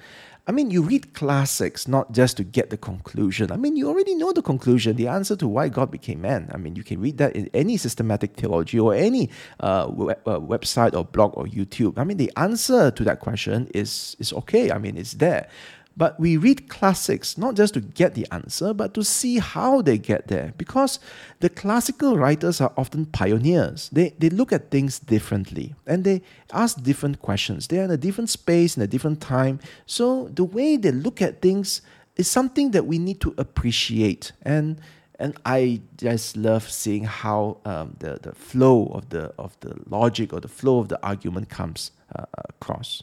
I 0.46 0.52
mean, 0.52 0.70
you 0.70 0.80
read 0.80 1.12
classics 1.12 1.86
not 1.86 2.12
just 2.12 2.38
to 2.38 2.44
get 2.44 2.70
the 2.70 2.78
conclusion. 2.78 3.52
I 3.52 3.56
mean, 3.56 3.76
you 3.76 3.86
already 3.88 4.14
know 4.14 4.32
the 4.32 4.40
conclusion, 4.40 4.96
the 4.96 5.06
answer 5.06 5.36
to 5.36 5.46
why 5.46 5.68
God 5.68 5.90
became 5.90 6.22
man. 6.22 6.50
I 6.54 6.56
mean, 6.56 6.74
you 6.74 6.82
can 6.82 7.02
read 7.02 7.18
that 7.18 7.36
in 7.36 7.50
any 7.52 7.76
systematic 7.76 8.34
theology 8.34 8.78
or 8.78 8.94
any 8.94 9.28
uh, 9.60 9.84
uh, 9.84 10.40
website 10.40 10.94
or 10.94 11.04
blog 11.04 11.36
or 11.36 11.44
YouTube. 11.44 11.98
I 11.98 12.04
mean, 12.04 12.16
the 12.16 12.32
answer 12.36 12.90
to 12.90 13.04
that 13.04 13.20
question 13.20 13.68
is 13.74 14.16
is 14.18 14.32
okay. 14.32 14.70
I 14.70 14.78
mean, 14.78 14.96
it's 14.96 15.14
there. 15.14 15.48
But 15.98 16.18
we 16.20 16.36
read 16.36 16.68
classics 16.68 17.36
not 17.36 17.56
just 17.56 17.74
to 17.74 17.80
get 17.80 18.14
the 18.14 18.24
answer, 18.30 18.72
but 18.72 18.94
to 18.94 19.02
see 19.02 19.38
how 19.38 19.82
they 19.82 19.98
get 19.98 20.28
there. 20.28 20.54
Because 20.56 21.00
the 21.40 21.48
classical 21.48 22.16
writers 22.16 22.60
are 22.60 22.72
often 22.76 23.06
pioneers. 23.06 23.90
They, 23.90 24.14
they 24.16 24.30
look 24.30 24.52
at 24.52 24.70
things 24.70 25.00
differently 25.00 25.74
and 25.88 26.04
they 26.04 26.22
ask 26.52 26.80
different 26.84 27.20
questions. 27.20 27.66
They 27.66 27.80
are 27.80 27.84
in 27.84 27.90
a 27.90 27.96
different 27.96 28.30
space, 28.30 28.76
in 28.76 28.82
a 28.82 28.86
different 28.86 29.20
time. 29.20 29.58
So 29.86 30.28
the 30.28 30.44
way 30.44 30.76
they 30.76 30.92
look 30.92 31.20
at 31.20 31.42
things 31.42 31.82
is 32.14 32.28
something 32.28 32.70
that 32.70 32.86
we 32.86 32.98
need 32.98 33.20
to 33.22 33.34
appreciate. 33.36 34.30
And 34.42 34.80
and 35.20 35.36
I 35.44 35.80
just 35.96 36.36
love 36.36 36.70
seeing 36.70 37.02
how 37.02 37.56
um, 37.64 37.96
the, 37.98 38.20
the 38.22 38.32
flow 38.36 38.86
of 38.94 39.08
the 39.08 39.32
of 39.36 39.58
the 39.60 39.74
logic 39.88 40.32
or 40.32 40.38
the 40.38 40.46
flow 40.46 40.78
of 40.78 40.90
the 40.90 41.04
argument 41.04 41.48
comes 41.48 41.90
uh, 42.14 42.24
across. 42.48 43.02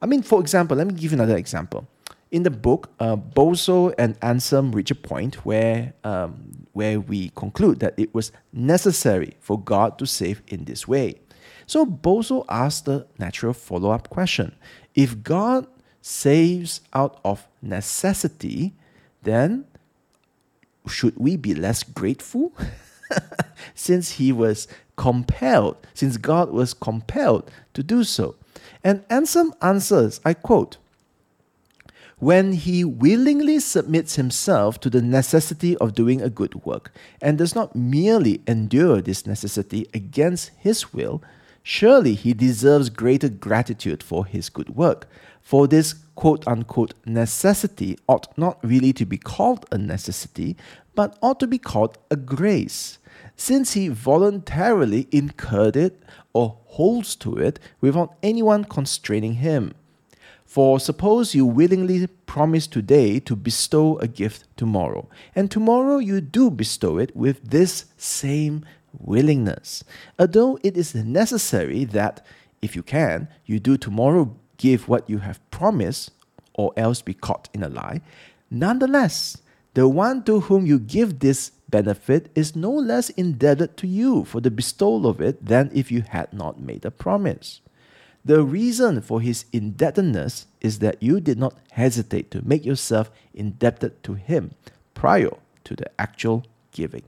I 0.00 0.06
mean, 0.06 0.22
for 0.22 0.40
example, 0.40 0.78
let 0.78 0.86
me 0.86 0.94
give 0.94 1.12
you 1.12 1.16
another 1.18 1.36
example 1.36 1.86
in 2.30 2.42
the 2.42 2.50
book, 2.50 2.90
uh, 3.00 3.16
Boso 3.16 3.94
and 3.98 4.16
Anselm 4.22 4.72
reach 4.72 4.90
a 4.90 4.94
point 4.94 5.46
where, 5.46 5.94
um, 6.04 6.66
where 6.72 7.00
we 7.00 7.30
conclude 7.30 7.80
that 7.80 7.94
it 7.96 8.14
was 8.14 8.32
necessary 8.52 9.36
for 9.40 9.58
God 9.58 9.98
to 9.98 10.06
save 10.06 10.42
in 10.48 10.64
this 10.64 10.86
way. 10.86 11.16
So 11.66 11.86
Boso 11.86 12.44
asked 12.48 12.84
the 12.84 13.06
natural 13.18 13.52
follow 13.52 13.90
up 13.90 14.10
question 14.10 14.54
If 14.94 15.22
God 15.22 15.66
saves 16.00 16.80
out 16.92 17.20
of 17.24 17.46
necessity, 17.62 18.74
then 19.22 19.64
should 20.86 21.16
we 21.16 21.36
be 21.36 21.54
less 21.54 21.82
grateful? 21.82 22.52
since 23.74 24.12
he 24.12 24.32
was 24.32 24.68
compelled, 24.96 25.76
since 25.94 26.16
God 26.16 26.50
was 26.50 26.74
compelled 26.74 27.50
to 27.74 27.82
do 27.82 28.04
so. 28.04 28.34
And 28.84 29.04
Anselm 29.08 29.54
answers, 29.62 30.20
I 30.24 30.34
quote, 30.34 30.76
when 32.18 32.52
he 32.52 32.84
willingly 32.84 33.60
submits 33.60 34.16
himself 34.16 34.80
to 34.80 34.90
the 34.90 35.02
necessity 35.02 35.76
of 35.76 35.94
doing 35.94 36.20
a 36.20 36.30
good 36.30 36.64
work 36.64 36.92
and 37.22 37.38
does 37.38 37.54
not 37.54 37.76
merely 37.76 38.40
endure 38.46 39.00
this 39.00 39.26
necessity 39.26 39.86
against 39.94 40.50
his 40.58 40.92
will, 40.92 41.22
surely 41.62 42.14
he 42.14 42.32
deserves 42.32 42.90
greater 42.90 43.28
gratitude 43.28 44.02
for 44.02 44.26
his 44.26 44.48
good 44.48 44.70
work. 44.70 45.06
For 45.40 45.68
this 45.68 45.94
quote 46.16 46.46
unquote 46.48 46.94
necessity 47.06 47.96
ought 48.08 48.36
not 48.36 48.58
really 48.64 48.92
to 48.94 49.06
be 49.06 49.16
called 49.16 49.64
a 49.70 49.78
necessity, 49.78 50.56
but 50.96 51.16
ought 51.22 51.38
to 51.38 51.46
be 51.46 51.58
called 51.58 51.96
a 52.10 52.16
grace, 52.16 52.98
since 53.36 53.74
he 53.74 53.86
voluntarily 53.86 55.06
incurred 55.12 55.76
it 55.76 56.02
or 56.32 56.58
holds 56.66 57.14
to 57.16 57.36
it 57.36 57.60
without 57.80 58.16
anyone 58.24 58.64
constraining 58.64 59.34
him. 59.34 59.72
For 60.48 60.80
suppose 60.80 61.34
you 61.34 61.44
willingly 61.44 62.06
promise 62.24 62.66
today 62.66 63.20
to 63.20 63.36
bestow 63.36 63.98
a 63.98 64.08
gift 64.08 64.44
tomorrow, 64.56 65.06
and 65.36 65.50
tomorrow 65.50 65.98
you 65.98 66.22
do 66.22 66.50
bestow 66.50 66.96
it 66.96 67.14
with 67.14 67.50
this 67.50 67.84
same 67.98 68.64
willingness. 68.98 69.84
Although 70.18 70.58
it 70.62 70.74
is 70.74 70.94
necessary 70.94 71.84
that, 71.84 72.24
if 72.62 72.74
you 72.74 72.82
can, 72.82 73.28
you 73.44 73.60
do 73.60 73.76
tomorrow 73.76 74.34
give 74.56 74.88
what 74.88 75.08
you 75.10 75.18
have 75.18 75.38
promised, 75.50 76.12
or 76.54 76.72
else 76.78 77.02
be 77.02 77.12
caught 77.12 77.50
in 77.52 77.62
a 77.62 77.68
lie, 77.68 78.00
nonetheless, 78.50 79.36
the 79.74 79.86
one 79.86 80.22
to 80.24 80.40
whom 80.40 80.64
you 80.64 80.78
give 80.78 81.18
this 81.18 81.50
benefit 81.68 82.30
is 82.34 82.56
no 82.56 82.72
less 82.72 83.10
indebted 83.10 83.76
to 83.76 83.86
you 83.86 84.24
for 84.24 84.40
the 84.40 84.50
bestowal 84.50 85.06
of 85.06 85.20
it 85.20 85.44
than 85.44 85.70
if 85.74 85.92
you 85.92 86.00
had 86.08 86.32
not 86.32 86.58
made 86.58 86.86
a 86.86 86.90
promise. 86.90 87.60
The 88.24 88.42
reason 88.42 89.00
for 89.00 89.20
his 89.20 89.44
indebtedness 89.52 90.46
is 90.60 90.80
that 90.80 91.02
you 91.02 91.20
did 91.20 91.38
not 91.38 91.54
hesitate 91.72 92.30
to 92.32 92.46
make 92.46 92.64
yourself 92.64 93.10
indebted 93.32 94.02
to 94.04 94.14
him 94.14 94.52
prior 94.94 95.30
to 95.64 95.76
the 95.76 95.90
actual 96.00 96.44
giving. 96.72 97.04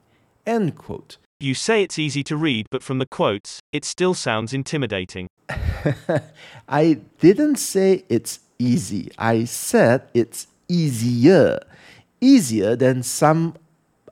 End 0.46 0.76
quote. 0.76 1.18
You 1.40 1.54
say 1.54 1.82
it's 1.82 1.98
easy 1.98 2.22
to 2.24 2.36
read, 2.36 2.66
but 2.70 2.82
from 2.82 2.98
the 2.98 3.06
quotes, 3.06 3.60
it 3.72 3.84
still 3.84 4.14
sounds 4.14 4.52
intimidating. 4.52 5.26
I 6.68 7.00
didn't 7.18 7.56
say 7.56 8.04
it's 8.08 8.40
easy. 8.58 9.10
I 9.18 9.44
said 9.44 10.08
it's 10.12 10.46
easier. 10.68 11.58
Easier 12.20 12.76
than 12.76 13.02
some 13.02 13.54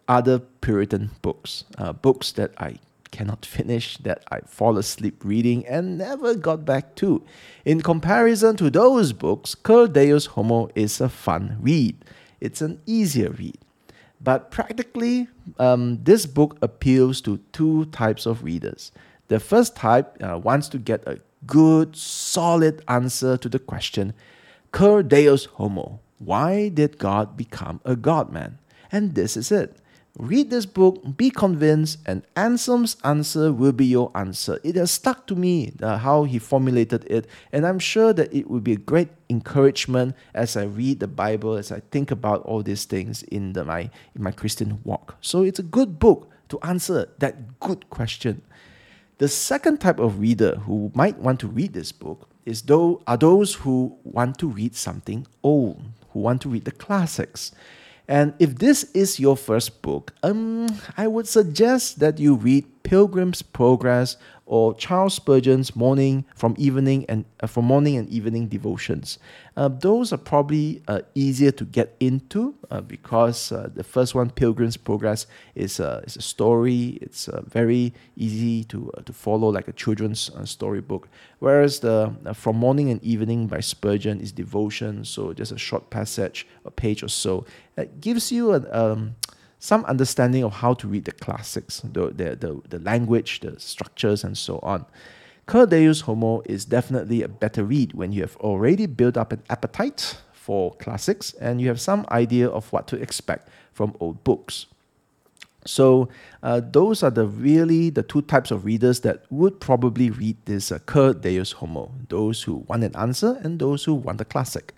other 0.09 0.39
Puritan 0.39 1.11
books, 1.21 1.65
uh, 1.77 1.93
books 1.93 2.33
that 2.33 2.53
I 2.59 2.79
cannot 3.19 3.45
finish, 3.45 3.97
that 4.07 4.21
I 4.31 4.39
fall 4.47 4.79
asleep 4.79 5.25
reading 5.25 5.67
and 5.67 5.99
never 5.99 6.37
got 6.37 6.65
back 6.65 6.95
to. 6.97 7.25
In 7.65 7.81
comparison 7.81 8.57
to 8.59 8.71
those 8.71 9.13
books, 9.13 9.57
Cur 9.57 9.89
Deus 9.89 10.27
Homo 10.35 10.69
is 10.77 11.01
a 11.01 11.09
fun 11.09 11.59
read. 11.61 11.97
It's 12.41 12.63
an 12.63 12.81
easier 12.87 13.31
read. 13.31 13.59
But 14.21 14.51
practically, 14.53 15.27
um, 15.59 15.99
this 16.05 16.27
book 16.27 16.59
appeals 16.63 17.21
to 17.23 17.39
two 17.53 17.87
types 17.87 18.25
of 18.25 18.45
readers. 18.45 18.93
The 19.27 19.41
first 19.41 19.75
type 19.75 20.17
uh, 20.23 20.39
wants 20.39 20.69
to 20.69 20.79
get 20.79 21.03
a 21.07 21.19
good, 21.45 21.97
solid 21.97 22.83
answer 22.87 23.37
to 23.37 23.49
the 23.49 23.59
question, 23.59 24.15
Cur 24.71 25.03
Deus 25.03 25.47
Homo, 25.57 25.99
why 26.19 26.69
did 26.69 26.99
God 26.99 27.37
become 27.37 27.81
a 27.85 27.97
God 27.97 28.33
man? 28.33 28.59
And 28.93 29.15
this 29.15 29.37
is 29.37 29.51
it. 29.51 29.77
Read 30.19 30.51
this 30.51 30.67
book, 30.67 31.17
be 31.17 31.31
convinced, 31.31 32.01
and 32.05 32.25
Anselm's 32.35 32.97
answer 33.05 33.53
will 33.53 33.71
be 33.71 33.87
your 33.87 34.11
answer. 34.17 34.59
It 34.65 34.75
has 34.75 34.91
stuck 34.91 35.29
to 35.29 35.37
me 35.37 35.75
uh, 35.81 35.97
how 35.99 36.25
he 36.25 36.41
formulated 36.41 37.05
it, 37.09 37.29
and 37.53 37.65
I'm 37.65 37.79
sure 37.79 38.13
that 38.13 38.35
it 38.35 38.51
will 38.51 38.59
be 38.59 38.73
a 38.73 38.77
great 38.79 39.11
encouragement 39.31 40.17
as 40.35 40.57
I 40.57 40.65
read 40.65 40.99
the 40.99 41.07
Bible, 41.07 41.55
as 41.55 41.71
I 41.71 41.83
think 41.93 42.11
about 42.11 42.43
all 42.43 42.65
these 42.65 42.85
things 42.85 43.23
in 43.23 43.53
the, 43.53 43.65
my 43.65 43.91
in 44.17 44.23
my 44.25 44.33
Christian 44.33 44.81
walk. 44.83 45.15
So 45.21 45.43
it's 45.45 45.61
a 45.61 45.63
good 45.63 46.01
book 46.01 46.29
to 46.49 46.59
answer 46.63 47.09
that 47.19 47.61
good 47.61 47.89
question. 47.89 48.43
The 49.19 49.29
second 49.29 49.79
type 49.79 50.01
of 50.01 50.19
reader 50.19 50.57
who 50.67 50.91
might 50.95 51.19
want 51.19 51.39
to 51.41 51.47
read 51.47 51.75
this 51.75 51.93
book 51.93 52.29
is 52.45 52.63
though 52.63 53.03
are 53.07 53.17
those 53.17 53.55
who 53.55 53.97
want 54.03 54.39
to 54.39 54.49
read 54.49 54.75
something 54.75 55.29
old, 55.45 55.81
who 56.11 56.21
want 56.21 56.43
to 56.43 56.49
read 56.49 56.65
the 56.65 56.73
classics. 56.73 57.53
And 58.09 58.33
if 58.39 58.57
this 58.57 58.85
is 58.95 59.21
your 59.21 59.37
first 59.37 59.83
book, 59.83 60.15
um, 60.23 60.67
I 60.97 61.07
would 61.07 61.29
suggest 61.29 62.01
that 62.01 62.19
you 62.19 62.35
read 62.37 62.65
Pilgrim's 62.89 63.43
Progress 63.43 64.17
or 64.47 64.73
Charles 64.73 65.13
Spurgeon's 65.13 65.77
morning 65.77 66.25
from 66.35 66.55
evening 66.57 67.05
and 67.07 67.27
uh, 67.41 67.47
from 67.47 67.67
morning 67.67 67.99
and 67.99 68.09
evening 68.09 68.49
devotions. 68.49 69.19
Uh, 69.59 69.69
those 69.69 70.11
are 70.11 70.17
probably 70.17 70.81
uh, 70.89 71.01
easier 71.15 71.51
to 71.51 71.67
get 71.67 71.95
into 72.01 72.55
uh, 72.71 72.81
because 72.81 73.53
uh, 73.53 73.69
the 73.75 73.85
first 73.85 74.15
one, 74.15 74.31
Pilgrim's 74.31 74.79
Progress, 74.79 75.27
is 75.55 75.81
a, 75.81 76.03
is 76.07 76.17
a 76.17 76.23
story. 76.23 76.99
It's 77.03 77.29
uh, 77.29 77.43
very 77.43 77.93
easy 78.17 78.65
to 78.65 78.91
to 79.05 79.13
follow, 79.13 79.51
like 79.51 79.69
a 79.69 79.75
children's 79.75 80.31
storybook. 80.45 81.11
Whereas 81.41 81.81
the 81.81 82.15
From 82.33 82.57
Morning 82.57 82.89
and 82.89 83.05
Evening 83.05 83.49
by 83.49 83.61
Spurgeon 83.61 84.19
is 84.19 84.33
devotion, 84.33 85.05
so 85.05 85.35
just 85.35 85.53
a 85.53 85.59
short 85.59 85.91
passage, 85.91 86.47
a 86.65 86.71
page 86.71 87.03
or 87.03 87.09
so. 87.09 87.45
It 87.77 88.01
gives 88.01 88.33
you 88.33 88.53
an 88.55 88.67
um, 88.73 89.17
some 89.59 89.85
understanding 89.87 90.45
of 90.45 90.53
how 90.53 90.75
to 90.75 90.87
read 90.87 91.05
the 91.05 91.13
classics, 91.13 91.81
the, 91.81 92.09
the, 92.09 92.37
the, 92.37 92.61
the 92.69 92.79
language, 92.79 93.41
the 93.41 93.59
structures, 93.59 94.25
and 94.25 94.39
so 94.39 94.59
on. 94.63 94.87
Cur 95.47 95.67
Deus 95.67 96.03
Homo 96.03 96.43
is 96.45 96.65
definitely 96.65 97.23
a 97.23 97.29
better 97.29 97.65
read 97.65 97.95
when 97.95 98.13
you 98.13 98.21
have 98.21 98.37
already 98.37 98.87
built 98.87 99.17
up 99.17 99.33
an 99.33 99.43
appetite 99.49 100.19
for 100.33 100.75
classics 100.75 101.33
and 101.35 101.61
you 101.61 101.69
have 101.69 101.81
some 101.81 102.07
idea 102.11 102.49
of 102.49 102.71
what 102.73 102.87
to 102.89 102.97
expect 102.97 103.49
from 103.73 103.97
old 103.99 104.23
books. 104.25 104.67
So 105.65 106.09
uh, 106.43 106.61
those 106.61 107.03
are 107.03 107.11
the 107.11 107.27
really 107.27 107.91
the 107.91 108.03
two 108.03 108.23
types 108.23 108.51
of 108.51 108.65
readers 108.65 109.01
that 109.01 109.25
would 109.31 109.61
probably 109.61 110.11
read 110.11 110.37
this 110.45 110.73
uh, 110.73 110.79
Cur 110.81 111.13
Deus 111.13 111.53
Homo: 111.53 111.93
those 112.09 112.43
who 112.43 112.65
want 112.69 112.85
an 112.85 112.97
answer 112.97 113.39
and 113.43 113.59
those 113.59 113.85
who 113.85 113.95
want 113.95 114.21
a 114.21 114.25
classic. 114.25 114.73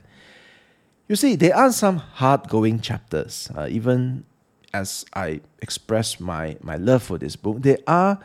You 1.09 1.17
see, 1.17 1.35
there 1.37 1.57
are 1.57 1.73
some 1.73 1.97
hard-going 1.97 2.81
chapters, 2.81 3.51
uh, 3.57 3.67
even 3.69 4.25
as 4.73 5.05
I 5.15 5.41
express 5.61 6.21
my, 6.21 6.57
my 6.63 6.77
love 6.77 7.03
for 7.03 7.19
this 7.19 7.37
book, 7.37 7.63
there 7.63 7.79
are 7.87 8.19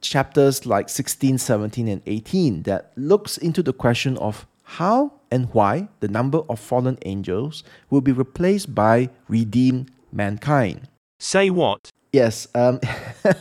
chapters 0.00 0.66
like 0.66 0.88
16, 0.88 1.38
17, 1.38 1.88
and 1.88 2.02
18 2.06 2.62
that 2.62 2.92
looks 2.96 3.38
into 3.38 3.62
the 3.62 3.72
question 3.72 4.16
of 4.18 4.46
how 4.62 5.12
and 5.30 5.52
why 5.52 5.88
the 6.00 6.08
number 6.08 6.38
of 6.48 6.58
fallen 6.58 6.98
angels 7.04 7.64
will 7.90 8.00
be 8.00 8.12
replaced 8.12 8.74
by 8.74 9.08
redeemed 9.28 9.90
mankind. 10.12 10.88
Say 11.18 11.50
what? 11.50 11.90
Yes, 12.12 12.48
um, 12.54 12.80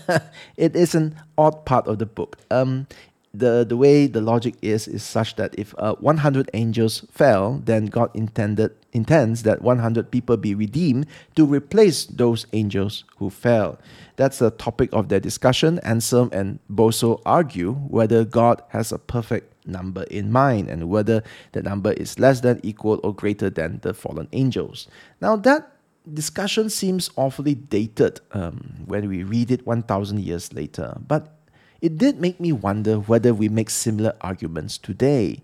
it 0.57 0.75
is 0.75 0.95
an 0.95 1.19
odd 1.37 1.65
part 1.65 1.87
of 1.87 1.99
the 1.99 2.05
book. 2.05 2.37
Um, 2.51 2.87
the, 3.33 3.65
the 3.67 3.77
way 3.77 4.07
the 4.07 4.21
logic 4.21 4.55
is 4.61 4.87
is 4.87 5.03
such 5.03 5.35
that 5.35 5.55
if 5.57 5.73
uh, 5.77 5.95
100 5.95 6.49
angels 6.53 7.05
fell, 7.11 7.61
then 7.63 7.87
God 7.87 8.09
intended 8.13 8.71
intends 8.95 9.43
that 9.43 9.61
100 9.61 10.09
people 10.09 10.37
be 10.37 10.55
redeemed 10.55 11.05
to 11.35 11.45
replace 11.45 12.05
those 12.05 12.47
angels 12.53 13.03
who 13.17 13.29
fell. 13.29 13.77
That's 14.15 14.39
the 14.39 14.51
topic 14.51 14.89
of 14.93 15.09
their 15.09 15.19
discussion. 15.19 15.79
Anselm 15.83 16.29
and 16.31 16.59
Boso 16.71 17.21
argue 17.25 17.73
whether 17.73 18.23
God 18.23 18.63
has 18.69 18.91
a 18.91 18.97
perfect 18.97 19.53
number 19.67 20.03
in 20.03 20.31
mind 20.31 20.69
and 20.69 20.89
whether 20.89 21.23
the 21.51 21.61
number 21.61 21.91
is 21.93 22.17
less 22.19 22.39
than, 22.39 22.59
equal, 22.63 22.99
or 23.03 23.13
greater 23.13 23.49
than 23.49 23.79
the 23.81 23.93
fallen 23.93 24.29
angels. 24.31 24.87
Now, 25.21 25.35
that 25.37 25.71
discussion 26.11 26.69
seems 26.69 27.09
awfully 27.17 27.55
dated 27.55 28.21
um, 28.31 28.85
when 28.85 29.09
we 29.09 29.23
read 29.23 29.51
it 29.51 29.65
1,000 29.67 30.19
years 30.21 30.53
later, 30.53 30.97
but 31.05 31.35
it 31.81 31.97
did 31.97 32.21
make 32.21 32.39
me 32.39 32.51
wonder 32.51 32.99
whether 32.99 33.33
we 33.33 33.49
make 33.49 33.69
similar 33.69 34.15
arguments 34.21 34.77
today. 34.77 35.41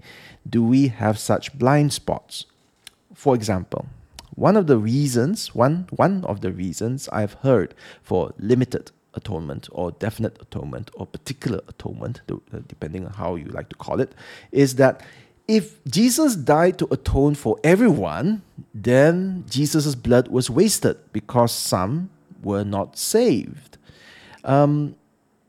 Do 0.49 0.63
we 0.63 0.87
have 0.87 1.19
such 1.19 1.57
blind 1.57 1.93
spots? 1.93 2.45
For 3.13 3.35
example, 3.35 3.85
one 4.35 4.57
of 4.57 4.67
the 4.67 4.77
reasons, 4.77 5.53
one, 5.53 5.87
one 5.91 6.23
of 6.25 6.41
the 6.41 6.51
reasons 6.51 7.09
I've 7.09 7.33
heard 7.35 7.75
for 8.01 8.33
limited 8.39 8.91
atonement 9.13 9.67
or 9.71 9.91
definite 9.91 10.41
atonement 10.41 10.89
or 10.93 11.05
particular 11.05 11.61
atonement, 11.67 12.21
depending 12.67 13.05
on 13.05 13.13
how 13.13 13.35
you 13.35 13.45
like 13.45 13.69
to 13.69 13.75
call 13.75 13.99
it, 13.99 14.13
is 14.51 14.75
that 14.75 15.01
if 15.47 15.83
Jesus 15.85 16.35
died 16.35 16.77
to 16.79 16.87
atone 16.91 17.35
for 17.35 17.57
everyone, 17.63 18.41
then 18.73 19.43
Jesus' 19.49 19.95
blood 19.95 20.29
was 20.29 20.49
wasted 20.49 20.97
because 21.11 21.53
some 21.53 22.09
were 22.41 22.63
not 22.63 22.97
saved. 22.97 23.77
Um, 24.43 24.95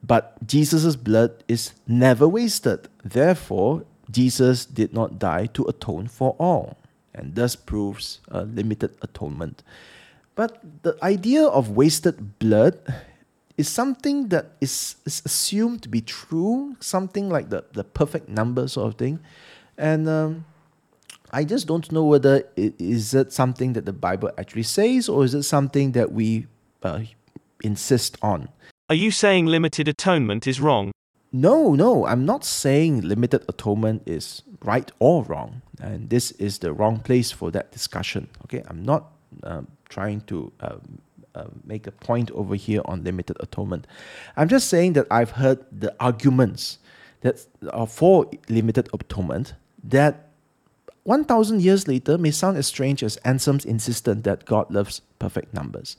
but 0.02 0.44
Jesus' 0.46 0.96
blood 0.96 1.44
is 1.46 1.72
never 1.86 2.26
wasted. 2.26 2.88
Therefore, 3.04 3.84
Jesus 4.10 4.66
did 4.66 4.92
not 4.92 5.18
die 5.18 5.46
to 5.54 5.64
atone 5.64 6.08
for 6.08 6.34
all, 6.38 6.76
and 7.14 7.34
thus 7.34 7.56
proves 7.56 8.20
a 8.28 8.44
limited 8.44 8.96
atonement. 9.02 9.62
But 10.34 10.60
the 10.82 10.96
idea 11.02 11.44
of 11.44 11.70
wasted 11.70 12.38
blood 12.38 12.78
is 13.58 13.68
something 13.68 14.28
that 14.28 14.52
is, 14.60 14.96
is 15.04 15.22
assumed 15.24 15.82
to 15.82 15.88
be 15.88 16.00
true, 16.00 16.76
something 16.80 17.28
like 17.28 17.50
the, 17.50 17.64
the 17.72 17.84
perfect 17.84 18.28
number 18.28 18.66
sort 18.66 18.88
of 18.88 18.98
thing. 18.98 19.20
And 19.76 20.08
um, 20.08 20.46
I 21.30 21.44
just 21.44 21.66
don't 21.66 21.90
know 21.92 22.04
whether 22.04 22.44
it, 22.56 22.74
is 22.78 23.12
it 23.14 23.32
something 23.32 23.74
that 23.74 23.84
the 23.84 23.92
Bible 23.92 24.30
actually 24.38 24.62
says 24.64 25.08
or 25.08 25.24
is 25.24 25.34
it 25.34 25.42
something 25.42 25.92
that 25.92 26.12
we 26.12 26.46
uh, 26.82 27.00
insist 27.62 28.18
on. 28.22 28.48
Are 28.88 28.94
you 28.94 29.10
saying 29.10 29.46
limited 29.46 29.88
atonement 29.88 30.46
is 30.46 30.60
wrong? 30.60 30.92
No, 31.32 31.74
no, 31.74 32.06
I'm 32.06 32.26
not 32.26 32.44
saying 32.44 33.00
limited 33.00 33.44
atonement 33.48 34.02
is 34.04 34.42
right 34.62 34.90
or 34.98 35.22
wrong. 35.24 35.62
And 35.80 36.10
this 36.10 36.30
is 36.32 36.58
the 36.58 36.72
wrong 36.72 36.98
place 37.00 37.32
for 37.32 37.50
that 37.50 37.72
discussion. 37.72 38.28
Okay, 38.44 38.62
I'm 38.68 38.82
not 38.82 39.10
um, 39.42 39.66
trying 39.88 40.20
to 40.22 40.52
uh, 40.60 40.76
make 41.64 41.86
a 41.86 41.92
point 41.92 42.30
over 42.32 42.54
here 42.54 42.82
on 42.84 43.04
limited 43.04 43.36
atonement. 43.40 43.86
I'm 44.36 44.48
just 44.48 44.68
saying 44.68 44.92
that 44.94 45.06
I've 45.10 45.32
heard 45.32 45.64
the 45.72 45.94
arguments 45.98 46.78
that 47.22 47.46
are 47.70 47.86
for 47.86 48.30
limited 48.48 48.88
atonement 48.92 49.54
that 49.84 50.28
1,000 51.04 51.62
years 51.62 51.88
later 51.88 52.16
may 52.18 52.30
sound 52.30 52.56
as 52.56 52.66
strange 52.66 53.02
as 53.02 53.16
Anselm's 53.18 53.64
insistence 53.64 54.22
that 54.22 54.44
God 54.44 54.70
loves 54.70 55.00
perfect 55.18 55.52
numbers. 55.52 55.96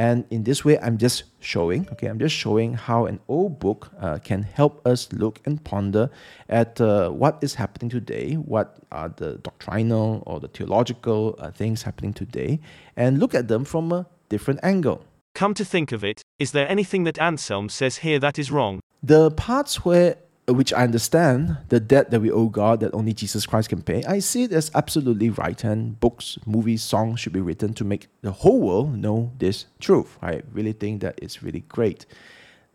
And 0.00 0.24
in 0.30 0.44
this 0.44 0.64
way, 0.64 0.78
I'm 0.78 0.96
just 0.96 1.24
showing, 1.40 1.86
okay, 1.92 2.06
I'm 2.06 2.18
just 2.18 2.34
showing 2.34 2.72
how 2.72 3.04
an 3.04 3.20
old 3.28 3.58
book 3.58 3.90
uh, 4.00 4.18
can 4.24 4.44
help 4.44 4.80
us 4.86 5.12
look 5.12 5.40
and 5.44 5.62
ponder 5.62 6.08
at 6.48 6.80
uh, 6.80 7.10
what 7.10 7.36
is 7.42 7.56
happening 7.56 7.90
today, 7.90 8.32
what 8.36 8.78
are 8.90 9.10
the 9.10 9.36
doctrinal 9.42 10.22
or 10.24 10.40
the 10.40 10.48
theological 10.48 11.34
uh, 11.38 11.50
things 11.50 11.82
happening 11.82 12.14
today, 12.14 12.60
and 12.96 13.18
look 13.18 13.34
at 13.34 13.48
them 13.48 13.66
from 13.66 13.92
a 13.92 14.06
different 14.30 14.60
angle. 14.62 15.04
Come 15.34 15.52
to 15.52 15.66
think 15.66 15.92
of 15.92 16.02
it, 16.02 16.22
is 16.38 16.52
there 16.52 16.66
anything 16.66 17.04
that 17.04 17.18
Anselm 17.18 17.68
says 17.68 17.98
here 17.98 18.18
that 18.20 18.38
is 18.38 18.50
wrong? 18.50 18.80
The 19.02 19.30
parts 19.32 19.84
where 19.84 20.16
which 20.54 20.72
I 20.72 20.84
understand, 20.84 21.58
the 21.68 21.80
debt 21.80 22.10
that 22.10 22.20
we 22.20 22.30
owe 22.30 22.48
God 22.48 22.80
that 22.80 22.94
only 22.94 23.12
Jesus 23.12 23.46
Christ 23.46 23.68
can 23.68 23.82
pay, 23.82 24.02
I 24.04 24.18
see 24.18 24.44
it 24.44 24.52
as 24.52 24.70
absolutely 24.74 25.30
right. 25.30 25.62
And 25.64 25.98
books, 26.00 26.38
movies, 26.46 26.82
songs 26.82 27.20
should 27.20 27.32
be 27.32 27.40
written 27.40 27.74
to 27.74 27.84
make 27.84 28.08
the 28.22 28.32
whole 28.32 28.60
world 28.60 28.96
know 28.96 29.32
this 29.38 29.66
truth. 29.80 30.18
I 30.22 30.42
really 30.52 30.72
think 30.72 31.00
that 31.02 31.18
it's 31.22 31.42
really 31.42 31.60
great. 31.60 32.06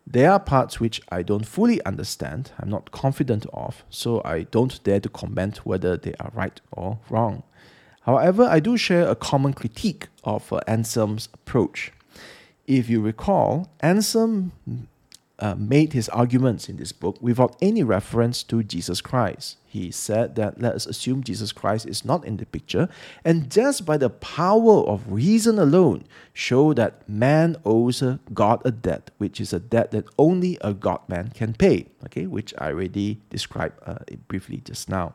There 0.06 0.30
are 0.30 0.38
parts 0.38 0.78
which 0.78 1.00
I 1.10 1.22
don't 1.22 1.46
fully 1.46 1.84
understand, 1.84 2.52
I'm 2.60 2.70
not 2.70 2.92
confident 2.92 3.44
of, 3.52 3.82
so 3.90 4.22
I 4.24 4.44
don't 4.44 4.82
dare 4.84 5.00
to 5.00 5.08
comment 5.08 5.66
whether 5.66 5.96
they 5.96 6.14
are 6.20 6.30
right 6.32 6.60
or 6.70 7.00
wrong. 7.10 7.42
However, 8.02 8.44
I 8.44 8.60
do 8.60 8.76
share 8.76 9.08
a 9.08 9.16
common 9.16 9.52
critique 9.52 10.06
of 10.22 10.52
uh, 10.52 10.60
Anselm's 10.68 11.28
approach. 11.34 11.92
If 12.68 12.88
you 12.88 13.00
recall, 13.00 13.68
Anselm 13.80 14.52
uh, 15.38 15.54
made 15.56 15.92
his 15.92 16.08
arguments 16.08 16.68
in 16.68 16.76
this 16.76 16.92
book 16.92 17.18
without 17.20 17.56
any 17.60 17.82
reference 17.82 18.42
to 18.44 18.62
Jesus 18.62 19.00
Christ. 19.00 19.58
He 19.66 19.90
said 19.90 20.34
that 20.36 20.60
let 20.60 20.74
us 20.74 20.86
assume 20.86 21.22
Jesus 21.22 21.52
Christ 21.52 21.86
is 21.86 22.04
not 22.04 22.24
in 22.24 22.38
the 22.38 22.46
picture, 22.46 22.88
and 23.24 23.50
just 23.50 23.84
by 23.84 23.98
the 23.98 24.08
power 24.08 24.80
of 24.86 25.12
reason 25.12 25.58
alone, 25.58 26.04
show 26.32 26.72
that 26.72 27.06
man 27.06 27.56
owes 27.64 28.02
God 28.32 28.62
a 28.64 28.70
debt, 28.70 29.10
which 29.18 29.38
is 29.38 29.52
a 29.52 29.60
debt 29.60 29.90
that 29.90 30.06
only 30.18 30.56
a 30.62 30.72
God 30.72 31.00
man 31.08 31.28
can 31.34 31.52
pay. 31.52 31.86
Okay, 32.06 32.26
which 32.26 32.54
I 32.56 32.68
already 32.68 33.20
described 33.28 33.78
uh, 33.84 33.98
briefly 34.28 34.62
just 34.64 34.88
now. 34.88 35.14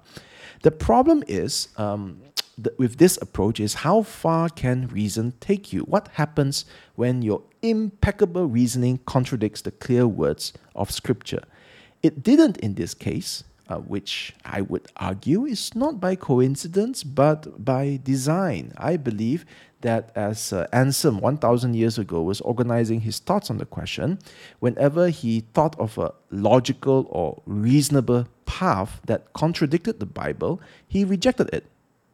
The 0.61 0.71
problem 0.71 1.23
is 1.27 1.69
um, 1.77 2.21
with 2.77 2.97
this 2.97 3.17
approach 3.21 3.59
is 3.59 3.75
how 3.75 4.03
far 4.03 4.49
can 4.49 4.87
reason 4.87 5.33
take 5.39 5.71
you? 5.73 5.81
What 5.81 6.09
happens 6.13 6.65
when 6.95 7.21
your 7.21 7.43
impeccable 7.61 8.47
reasoning 8.47 8.99
contradicts 9.05 9.61
the 9.61 9.71
clear 9.71 10.07
words 10.07 10.53
of 10.75 10.91
Scripture? 10.91 11.43
It 12.03 12.23
didn't 12.23 12.57
in 12.57 12.75
this 12.75 12.93
case, 12.93 13.43
uh, 13.69 13.77
which 13.77 14.33
I 14.43 14.61
would 14.61 14.87
argue 14.97 15.45
is 15.45 15.75
not 15.75 15.99
by 15.99 16.15
coincidence 16.15 17.03
but 17.03 17.63
by 17.63 17.99
design. 18.03 18.73
I 18.77 18.97
believe 18.97 19.45
that 19.81 20.11
as 20.15 20.53
uh, 20.53 20.67
Anselm 20.71 21.19
1000 21.19 21.75
years 21.75 21.97
ago 21.97 22.21
was 22.21 22.41
organizing 22.41 23.01
his 23.01 23.19
thoughts 23.19 23.49
on 23.49 23.57
the 23.57 23.65
question, 23.65 24.19
whenever 24.59 25.09
he 25.09 25.41
thought 25.53 25.79
of 25.79 25.97
a 25.97 26.13
logical 26.29 27.07
or 27.09 27.41
reasonable 27.45 28.27
path 28.45 29.01
that 29.05 29.33
contradicted 29.33 29.99
the 29.99 30.05
Bible, 30.05 30.61
he 30.87 31.03
rejected 31.03 31.49
it. 31.53 31.65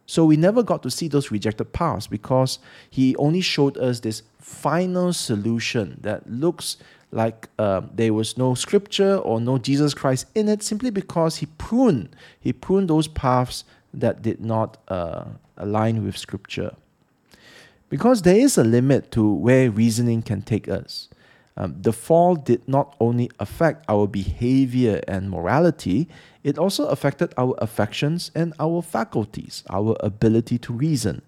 So 0.08 0.24
we 0.24 0.38
never 0.38 0.62
got 0.62 0.82
to 0.84 0.90
see 0.90 1.06
those 1.06 1.30
rejected 1.30 1.74
paths 1.74 2.06
because 2.06 2.60
he 2.88 3.14
only 3.16 3.42
showed 3.42 3.76
us 3.76 4.00
this 4.00 4.22
final 4.40 5.12
solution 5.12 5.98
that 6.00 6.26
looks 6.26 6.78
like 7.12 7.50
um, 7.58 7.90
there 7.94 8.14
was 8.14 8.38
no 8.38 8.54
scripture 8.54 9.16
or 9.18 9.38
no 9.38 9.58
Jesus 9.58 9.92
Christ 9.92 10.24
in 10.34 10.48
it, 10.48 10.62
simply 10.62 10.88
because 10.88 11.36
he 11.36 11.46
pruned 11.58 12.16
he 12.40 12.54
pruned 12.54 12.88
those 12.88 13.06
paths 13.06 13.64
that 13.92 14.22
did 14.22 14.40
not 14.40 14.78
uh, 14.88 15.24
align 15.58 16.02
with 16.02 16.16
scripture. 16.16 16.74
Because 17.90 18.22
there 18.22 18.36
is 18.36 18.56
a 18.56 18.64
limit 18.64 19.12
to 19.12 19.30
where 19.30 19.70
reasoning 19.70 20.22
can 20.22 20.40
take 20.40 20.68
us. 20.68 21.10
Um, 21.58 21.74
the 21.82 21.92
fall 21.92 22.36
did 22.36 22.66
not 22.68 22.94
only 23.00 23.32
affect 23.40 23.84
our 23.88 24.06
behavior 24.06 25.02
and 25.08 25.28
morality, 25.28 26.08
it 26.44 26.56
also 26.56 26.86
affected 26.86 27.34
our 27.36 27.56
affections 27.58 28.30
and 28.32 28.54
our 28.60 28.80
faculties, 28.80 29.64
our 29.68 29.96
ability 29.98 30.58
to 30.58 30.72
reason. 30.72 31.20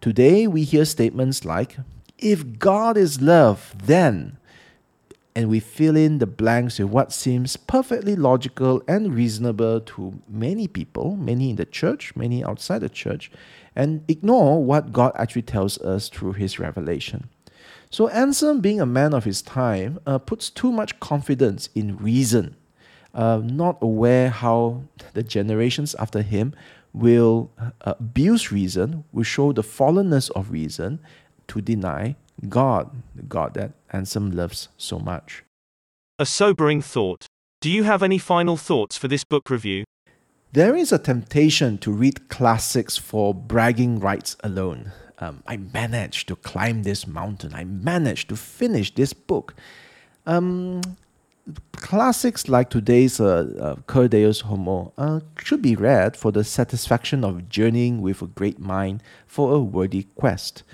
Today, 0.00 0.48
we 0.48 0.64
hear 0.64 0.84
statements 0.84 1.44
like, 1.44 1.76
if 2.18 2.58
God 2.58 2.96
is 2.96 3.22
love, 3.22 3.76
then, 3.84 4.36
and 5.36 5.48
we 5.48 5.60
fill 5.60 5.96
in 5.96 6.18
the 6.18 6.26
blanks 6.26 6.80
with 6.80 6.88
what 6.88 7.12
seems 7.12 7.56
perfectly 7.56 8.16
logical 8.16 8.82
and 8.88 9.14
reasonable 9.14 9.80
to 9.80 10.20
many 10.28 10.66
people, 10.66 11.14
many 11.14 11.50
in 11.50 11.56
the 11.56 11.64
church, 11.64 12.16
many 12.16 12.44
outside 12.44 12.80
the 12.80 12.88
church, 12.88 13.30
and 13.76 14.04
ignore 14.08 14.62
what 14.62 14.92
God 14.92 15.12
actually 15.14 15.42
tells 15.42 15.78
us 15.78 16.08
through 16.08 16.32
His 16.32 16.58
revelation. 16.58 17.28
So, 17.92 18.08
Anselm, 18.08 18.60
being 18.60 18.80
a 18.80 18.86
man 18.86 19.12
of 19.12 19.24
his 19.24 19.42
time, 19.42 20.00
uh, 20.06 20.16
puts 20.16 20.48
too 20.48 20.72
much 20.72 20.98
confidence 20.98 21.68
in 21.74 21.98
reason, 21.98 22.56
uh, 23.12 23.42
not 23.44 23.76
aware 23.82 24.30
how 24.30 24.84
the 25.12 25.22
generations 25.22 25.94
after 25.96 26.22
him 26.22 26.54
will 26.94 27.50
uh, 27.60 27.70
abuse 27.82 28.50
reason, 28.50 29.04
will 29.12 29.24
show 29.24 29.52
the 29.52 29.62
fallenness 29.62 30.30
of 30.30 30.50
reason 30.50 31.00
to 31.48 31.60
deny 31.60 32.16
God, 32.48 32.90
the 33.14 33.24
God 33.24 33.52
that 33.54 33.72
Anselm 33.92 34.30
loves 34.30 34.70
so 34.78 34.98
much. 34.98 35.44
A 36.18 36.24
sobering 36.24 36.80
thought. 36.80 37.26
Do 37.60 37.70
you 37.70 37.82
have 37.84 38.02
any 38.02 38.16
final 38.16 38.56
thoughts 38.56 38.96
for 38.96 39.06
this 39.06 39.22
book 39.22 39.50
review? 39.50 39.84
There 40.52 40.74
is 40.74 40.92
a 40.92 40.98
temptation 40.98 41.76
to 41.78 41.92
read 41.92 42.30
classics 42.30 42.96
for 42.96 43.34
bragging 43.34 44.00
rights 44.00 44.36
alone. 44.42 44.92
Um, 45.22 45.44
I 45.46 45.56
managed 45.56 46.26
to 46.28 46.36
climb 46.36 46.82
this 46.82 47.06
mountain. 47.06 47.54
I 47.54 47.62
managed 47.62 48.28
to 48.30 48.36
finish 48.36 48.92
this 48.92 49.12
book. 49.12 49.54
Um, 50.26 50.80
classics 51.74 52.48
like 52.48 52.70
today's 52.70 53.20
uh, 53.20 53.76
uh, 53.86 54.08
Deus 54.08 54.40
Homo 54.40 54.92
uh, 54.98 55.20
should 55.38 55.62
be 55.62 55.76
read 55.76 56.16
for 56.16 56.32
the 56.32 56.42
satisfaction 56.42 57.22
of 57.22 57.48
journeying 57.48 58.02
with 58.02 58.20
a 58.20 58.26
great 58.26 58.58
mind 58.58 59.00
for 59.28 59.54
a 59.54 59.60
worthy 59.60 60.08
quest. 60.16 60.64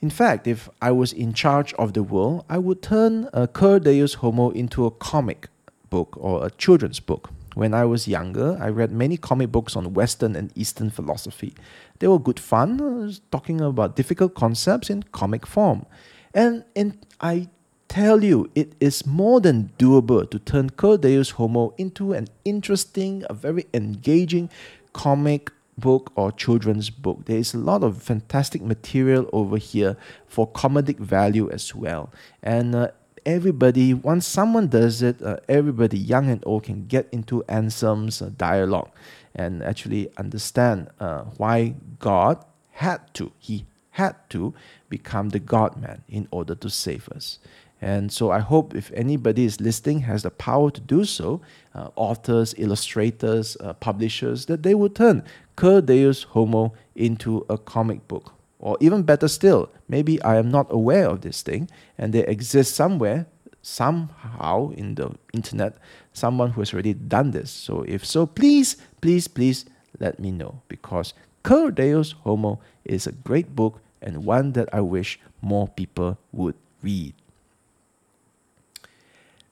In 0.00 0.10
fact, 0.10 0.46
if 0.46 0.68
I 0.80 0.92
was 0.92 1.12
in 1.12 1.32
charge 1.32 1.74
of 1.74 1.94
the 1.94 2.04
world, 2.04 2.44
I 2.48 2.58
would 2.58 2.80
turn 2.80 3.28
uh, 3.32 3.48
Cur 3.48 3.80
Deus 3.80 4.14
Homo 4.14 4.50
into 4.50 4.86
a 4.86 4.92
comic 4.92 5.48
book 5.90 6.14
or 6.16 6.46
a 6.46 6.50
children's 6.50 7.00
book. 7.00 7.30
When 7.54 7.72
I 7.72 7.84
was 7.84 8.08
younger, 8.08 8.58
I 8.60 8.68
read 8.68 8.92
many 8.92 9.16
comic 9.16 9.50
books 9.52 9.76
on 9.76 9.94
Western 9.94 10.36
and 10.36 10.50
Eastern 10.56 10.90
philosophy. 10.90 11.54
They 11.98 12.08
were 12.08 12.18
good 12.18 12.40
fun, 12.40 12.80
uh, 12.80 13.12
talking 13.30 13.60
about 13.60 13.96
difficult 13.96 14.34
concepts 14.34 14.90
in 14.90 15.04
comic 15.04 15.46
form. 15.46 15.86
And, 16.34 16.64
and 16.74 17.06
I 17.20 17.48
tell 17.88 18.24
you, 18.24 18.50
it 18.54 18.74
is 18.80 19.06
more 19.06 19.40
than 19.40 19.70
doable 19.78 20.28
to 20.30 20.38
turn 20.38 20.70
Cur 20.70 20.96
Deus 20.96 21.30
Homo 21.30 21.74
into 21.78 22.12
an 22.12 22.28
interesting, 22.44 23.24
a 23.30 23.34
very 23.34 23.66
engaging 23.72 24.50
comic 24.92 25.50
book 25.78 26.12
or 26.16 26.32
children's 26.32 26.90
book. 26.90 27.24
There 27.26 27.38
is 27.38 27.54
a 27.54 27.58
lot 27.58 27.84
of 27.84 28.02
fantastic 28.02 28.62
material 28.62 29.28
over 29.32 29.58
here 29.58 29.96
for 30.26 30.50
comedic 30.50 30.98
value 30.98 31.50
as 31.50 31.74
well. 31.74 32.12
And 32.42 32.74
uh, 32.74 32.88
everybody, 33.26 33.94
once 33.94 34.26
someone 34.26 34.68
does 34.68 35.02
it, 35.02 35.22
uh, 35.22 35.36
everybody, 35.48 35.98
young 35.98 36.28
and 36.30 36.42
old, 36.46 36.64
can 36.64 36.86
get 36.86 37.08
into 37.12 37.44
Anselm's 37.48 38.20
uh, 38.20 38.30
dialogue 38.36 38.90
and 39.34 39.62
actually 39.62 40.08
understand 40.16 40.88
uh, 41.00 41.22
why 41.36 41.74
God 41.98 42.44
had 42.72 43.12
to, 43.14 43.32
he 43.38 43.66
had 43.90 44.16
to 44.30 44.54
become 44.88 45.30
the 45.30 45.38
God 45.38 45.76
man 45.76 46.02
in 46.08 46.28
order 46.30 46.54
to 46.54 46.68
save 46.68 47.08
us. 47.08 47.38
And 47.80 48.10
so 48.10 48.30
I 48.30 48.38
hope 48.38 48.74
if 48.74 48.90
anybody 48.92 49.44
is 49.44 49.60
listening 49.60 50.00
has 50.00 50.22
the 50.22 50.30
power 50.30 50.70
to 50.70 50.80
do 50.80 51.04
so, 51.04 51.42
uh, 51.74 51.90
authors, 51.96 52.54
illustrators, 52.56 53.56
uh, 53.60 53.74
publishers, 53.74 54.46
that 54.46 54.62
they 54.62 54.74
will 54.74 54.88
turn 54.88 55.22
Cur 55.56 55.80
Deus 55.80 56.22
Homo 56.22 56.72
into 56.94 57.44
a 57.50 57.58
comic 57.58 58.08
book 58.08 58.32
or 58.64 58.78
even 58.80 59.02
better 59.02 59.28
still, 59.28 59.70
maybe 59.88 60.20
I 60.22 60.36
am 60.36 60.50
not 60.50 60.66
aware 60.70 61.06
of 61.06 61.20
this 61.20 61.42
thing 61.42 61.68
and 61.98 62.14
they 62.14 62.26
exist 62.26 62.74
somewhere, 62.74 63.26
somehow 63.60 64.70
in 64.70 64.94
the 64.94 65.12
internet, 65.34 65.76
someone 66.14 66.50
who 66.50 66.62
has 66.62 66.72
already 66.72 66.94
done 66.94 67.30
this. 67.30 67.50
So 67.50 67.84
if 67.86 68.06
so, 68.06 68.24
please, 68.24 68.78
please, 69.02 69.28
please 69.28 69.66
let 70.00 70.18
me 70.18 70.30
know 70.30 70.62
because 70.68 71.12
Cur 71.42 71.70
Deus 71.70 72.12
Homo 72.24 72.58
is 72.86 73.06
a 73.06 73.12
great 73.12 73.54
book 73.54 73.80
and 74.00 74.24
one 74.24 74.52
that 74.52 74.70
I 74.72 74.80
wish 74.80 75.20
more 75.42 75.68
people 75.68 76.16
would 76.32 76.56
read. 76.82 77.12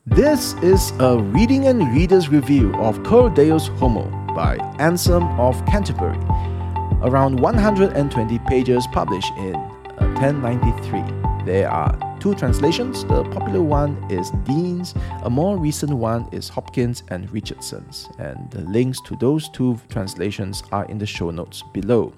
This 0.07 0.55
is 0.63 0.91
a 0.99 1.19
reading 1.19 1.67
and 1.67 1.95
readers 1.95 2.31
review 2.31 2.75
of 2.77 3.05
Cur 3.05 3.29
Deus 3.29 3.69
Homo 3.77 4.09
by 4.35 4.57
Anselm 4.79 5.39
of 5.39 5.65
Canterbury 5.67 6.19
around 7.03 7.39
120 7.41 8.39
pages 8.41 8.87
published 8.93 9.33
in 9.37 9.55
1093. 10.23 11.01
Uh, 11.01 11.45
there 11.45 11.69
are 11.69 12.17
two 12.21 12.35
translations. 12.35 13.05
The 13.05 13.25
popular 13.25 13.63
one 13.63 13.97
is 14.09 14.31
Deane's, 14.45 14.95
a 15.25 15.31
more 15.31 15.57
recent 15.57 15.93
one 15.93 16.29
is 16.31 16.49
Hopkins 16.49 17.03
and 17.09 17.29
Richardson's, 17.33 18.09
and 18.19 18.49
the 18.53 18.61
links 18.61 19.01
to 19.07 19.17
those 19.17 19.49
two 19.49 19.81
translations 19.89 20.63
are 20.71 20.85
in 20.85 20.99
the 20.99 21.07
show 21.07 21.31
notes 21.31 21.63
below. 21.73 22.13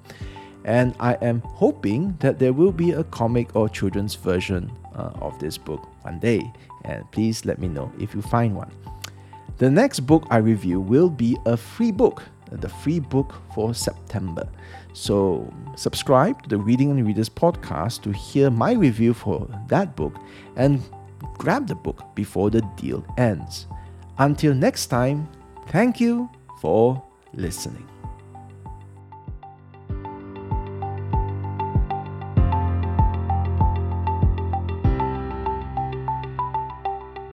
And 0.67 0.95
I 1.01 1.15
am 1.15 1.41
hoping 1.41 2.17
that 2.21 2.39
there 2.39 2.53
will 2.53 2.73
be 2.73 2.93
a 2.93 3.05
comic 3.05 3.57
or 3.57 3.69
children's 3.69 4.15
version 4.15 4.71
uh, 4.95 5.11
of 5.21 5.39
this 5.39 5.57
book 5.57 5.89
one 6.03 6.19
day, 6.19 6.53
and 6.85 7.11
please 7.11 7.47
let 7.47 7.59
me 7.59 7.69
know 7.69 7.91
if 7.99 8.15
you 8.15 8.21
find 8.21 8.55
one. 8.55 8.71
The 9.57 9.71
next 9.71 10.01
book 10.01 10.27
I 10.31 10.39
review 10.39 10.81
will 10.81 11.09
be 11.09 11.39
a 11.47 11.57
free 11.57 11.93
book 11.93 12.23
the 12.51 12.69
free 12.69 13.01
book 13.01 13.35
for 13.55 13.75
September. 13.75 14.49
So, 14.93 15.53
subscribe 15.77 16.43
to 16.43 16.49
the 16.49 16.59
Reading 16.59 16.91
and 16.91 17.07
Readers 17.07 17.29
podcast 17.29 18.03
to 18.03 18.13
hear 18.13 18.51
my 18.51 18.73
review 18.73 19.15
for 19.15 19.49
that 19.69 19.97
book 19.97 20.15
and 20.57 20.83
grab 21.39 21.67
the 21.67 21.75
book 21.75 22.15
before 22.15 22.51
the 22.51 22.63
deal 22.77 23.05
ends. 23.19 23.67
Until 24.19 24.55
next 24.55 24.87
time, 24.87 25.29
thank 25.69 26.01
you 26.01 26.29
for 26.61 27.03
listening. 27.33 27.89